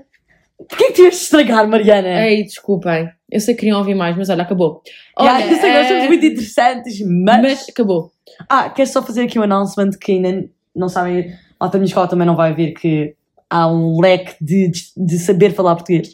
Porquê 0.69 0.85
que 0.85 0.93
tiveste 0.93 1.19
de 1.19 1.23
estragar, 1.25 1.67
Mariana? 1.67 2.25
Ei, 2.25 2.45
desculpem. 2.45 3.09
Eu 3.29 3.41
sei 3.41 3.55
que 3.55 3.59
queriam 3.59 3.79
ouvir 3.79 3.93
mais, 3.93 4.15
mas 4.15 4.29
olha, 4.29 4.43
acabou. 4.43 4.81
Yeah, 5.19 5.43
Olha, 5.43 5.51
eu 5.51 5.59
sei 5.59 5.69
que 5.69 5.77
nós 5.77 5.85
eh, 5.85 5.89
somos 5.89 6.07
muito 6.07 6.25
interessantes, 6.25 7.01
mas... 7.01 7.41
Mas 7.41 7.69
acabou. 7.69 8.11
Ah, 8.47 8.69
quero 8.69 8.89
só 8.89 9.03
fazer 9.03 9.23
aqui 9.23 9.37
um 9.37 9.43
announcement 9.43 9.89
que 9.99 10.13
ainda 10.13 10.49
não 10.73 10.87
sabem, 10.87 11.33
a 11.59 11.65
outra 11.65 11.77
minha 11.77 11.87
escola 11.87 12.07
também 12.07 12.25
não 12.25 12.37
vai 12.37 12.53
ver 12.53 12.71
que 12.71 13.13
há 13.55 13.67
um 13.67 14.01
leque 14.01 14.35
de, 14.41 14.69
de 14.97 15.17
saber 15.19 15.53
falar 15.53 15.75
português. 15.75 16.09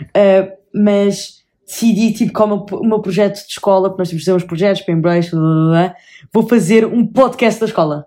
Uh, 0.00 0.52
mas 0.72 1.44
decidi, 1.66 2.12
tipo, 2.12 2.32
como 2.32 2.64
o 2.70 2.86
meu 2.86 3.00
projeto 3.00 3.44
de 3.44 3.50
escola, 3.50 3.88
porque 3.88 4.02
nós 4.02 4.08
temos 4.08 4.22
de 4.22 4.30
fazer 4.30 4.36
uns 4.36 4.46
projetos 4.46 4.82
para 4.82 4.94
Embrace, 4.94 5.30
blá, 5.30 5.40
blá, 5.40 5.68
blá, 5.70 5.94
vou 6.32 6.46
fazer 6.48 6.86
um 6.86 7.04
podcast 7.04 7.58
da 7.58 7.66
escola. 7.66 8.06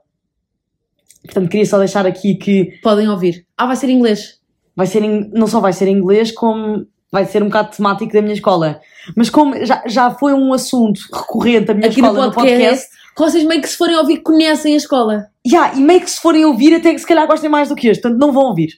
Portanto, 1.26 1.50
queria 1.50 1.66
só 1.66 1.78
deixar 1.78 2.06
aqui 2.08 2.36
que 2.36 2.80
Podem 2.82 3.10
ouvir. 3.10 3.46
Ah, 3.58 3.68
vai 3.68 3.76
ser 3.76 3.90
em 3.90 3.98
inglês. 3.98 4.40
vai 4.76 4.88
ser 4.88 5.04
em- 5.04 5.30
não 5.34 5.48
só 5.48 5.60
vai 5.60 5.74
ser 5.74 5.90
em 5.90 5.98
inglês, 5.98 6.32
como 6.32 6.88
vai 7.12 7.26
ser 7.26 7.44
um 7.44 7.48
bocado 7.48 7.76
temático 7.76 8.14
da 8.14 8.22
minha 8.22 8.34
escola. 8.34 8.80
Mas 9.16 9.30
como 9.30 9.66
já, 9.66 9.84
já 9.86 10.12
foi 10.12 10.34
um 10.34 10.54
assunto 10.54 11.02
recorrente 11.12 11.66
da 11.66 11.74
minha 11.74 11.90
Aqui 11.90 12.02
no 12.02 12.08
escola 12.08 12.28
no 12.28 12.34
podcast, 12.34 12.60
podcast 12.60 12.90
que 12.92 12.99
vocês 13.20 13.44
meio 13.44 13.62
que 13.62 13.68
se 13.70 13.78
forem 13.78 13.96
ouvir 13.96 14.18
conhecem 14.22 14.74
a 14.74 14.78
escola. 14.78 15.28
Yeah, 15.48 15.76
e 15.78 15.82
meio 15.82 16.02
que 16.02 16.10
se 16.10 16.20
forem 16.22 16.46
ouvir, 16.46 16.76
até 16.76 16.94
que 16.94 17.00
se 17.00 17.08
calhar 17.08 17.26
gostem 17.28 17.50
mais 17.50 17.70
do 17.70 17.76
que 17.76 17.88
este, 17.88 18.02
portanto 18.02 18.20
não 18.20 18.32
vão 18.32 18.44
ouvir. 18.46 18.70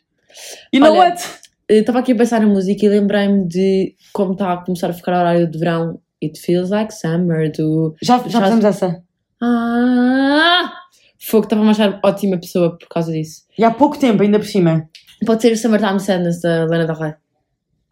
Olha, 0.76 0.92
what? 0.92 1.24
Eu 1.68 1.80
Estava 1.82 2.00
aqui 2.00 2.12
a 2.12 2.16
pensar 2.16 2.42
na 2.42 2.48
música 2.48 2.86
e 2.86 2.90
lembrei-me 2.90 3.48
de 3.48 3.96
como 4.14 4.34
está 4.34 4.54
a 4.54 4.58
começar 4.58 4.90
a 4.90 4.94
ficar 4.94 5.18
horário 5.20 5.50
de 5.50 5.58
verão. 5.58 6.00
It 6.24 6.40
feels 6.40 6.70
like 6.70 6.94
summer, 6.94 7.52
do. 7.52 7.96
Já, 8.02 8.18
já 8.20 8.28
Já- 8.30 8.42
fizemos 8.44 8.66
essa. 8.66 9.02
Ah! 9.42 10.72
Fogo, 11.20 11.46
estava 11.46 11.64
a 11.66 11.70
achar 11.70 12.00
ótima 12.04 12.38
pessoa 12.38 12.78
por 12.78 12.88
causa 12.88 13.12
disso. 13.12 13.44
E 13.58 13.64
há 13.64 13.72
pouco 13.72 13.98
tempo, 13.98 14.22
ainda 14.24 14.40
por 14.40 14.48
cima. 14.48 14.88
Pode 15.26 15.42
ser 15.42 15.52
o 15.52 15.58
Summertime 15.58 16.00
Sadness 16.00 16.42
da 16.42 16.66
Lana 16.66 16.86
Del 16.86 16.96
Rey. 16.96 17.14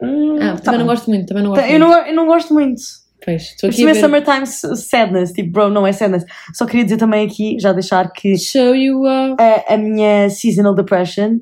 Hum, 0.02 0.36
Ah, 0.40 0.52
tá 0.56 0.62
também 0.62 0.80
não 0.80 0.86
gosto 0.86 1.08
muito, 1.10 1.26
também 1.26 1.42
não 1.42 1.50
gosto 1.50 1.64
Eu 1.64 1.78
muito. 1.78 1.90
não, 1.90 2.06
eu 2.06 2.14
não 2.14 2.26
gosto 2.26 2.54
muito. 2.54 2.80
Pois, 3.24 3.42
estou 3.42 3.68
aqui 3.68 3.86
a 3.86 3.90
é 3.90 3.92
ver. 3.92 4.00
Summertime 4.00 4.46
Sadness. 4.46 5.32
Tipo, 5.32 5.50
bro, 5.52 5.70
não 5.70 5.86
é 5.86 5.92
sadness. 5.92 6.24
Só 6.54 6.64
queria 6.66 6.84
dizer 6.84 6.96
também 6.96 7.26
aqui, 7.26 7.58
já 7.58 7.72
deixar 7.72 8.10
que 8.12 8.38
Show 8.38 8.74
you 8.74 9.02
up. 9.02 9.42
a, 9.42 9.74
a 9.74 9.76
minha 9.76 10.30
seasonal 10.30 10.74
depression 10.74 11.38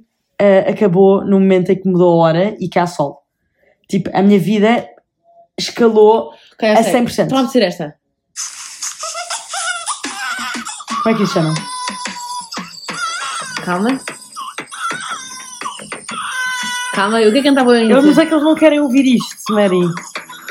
acabou 0.69 1.25
no 1.25 1.41
momento 1.41 1.71
em 1.71 1.77
que 1.77 1.89
mudou 1.89 2.21
a 2.21 2.25
hora 2.27 2.57
e 2.61 2.69
que 2.69 2.79
há 2.79 2.87
sol. 2.87 3.23
Tipo, 3.89 4.11
a 4.13 4.23
minha 4.23 4.39
vida 4.39 4.87
escalou. 5.59 6.33
Ok, 6.55 6.69
a 6.69 6.75
eu 6.75 6.85
sei. 6.85 6.93
100%. 6.93 7.25
Então 7.25 7.39
vamos 7.39 7.53
ser 7.53 7.63
esta. 7.63 7.95
Como 11.03 11.15
é 11.15 11.19
que 11.19 11.25
isso 11.25 11.35
chama? 11.35 11.55
Calma. 13.65 14.01
Calma, 16.93 17.21
eu 17.23 17.33
que 17.33 17.43
cantava 17.43 17.73
bem. 17.73 17.91
Eu 17.91 18.03
não 18.03 18.15
sei 18.15 18.27
que 18.27 18.35
eles 18.35 18.45
não 18.45 18.55
querem 18.55 18.81
ouvir 18.81 19.07
isto, 19.07 19.53
Mary. 19.53 19.79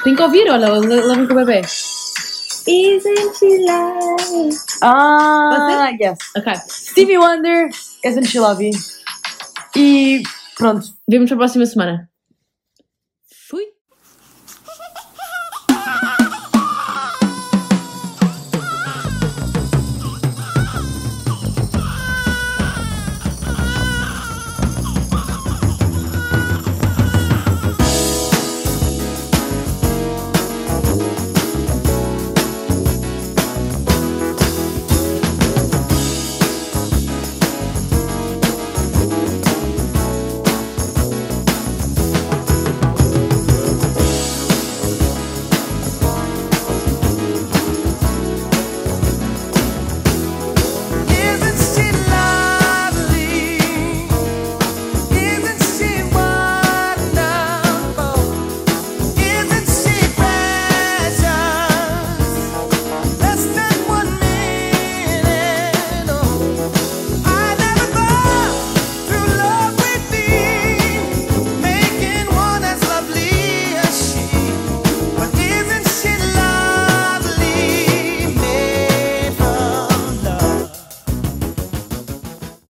Tem 0.07 0.15
que 0.15 0.21
ouvir, 0.23 0.49
olha, 0.49 0.69
le- 0.69 1.01
levem 1.01 1.27
com 1.27 1.33
o 1.33 1.35
bebê. 1.35 1.59
Isn't 1.59 3.37
she 3.37 3.57
like... 3.65 4.55
Ah, 4.81 5.89
yes. 5.99 6.17
Ok, 6.37 6.53
Stevie 6.69 7.17
Wonder, 7.17 7.67
Isn't 8.05 8.25
She 8.25 8.39
Lovely? 8.39 8.71
E 9.75 10.23
pronto, 10.57 10.87
vemos 11.09 11.27
para 11.29 11.35
a 11.35 11.39
próxima 11.39 11.65
semana. 11.65 12.09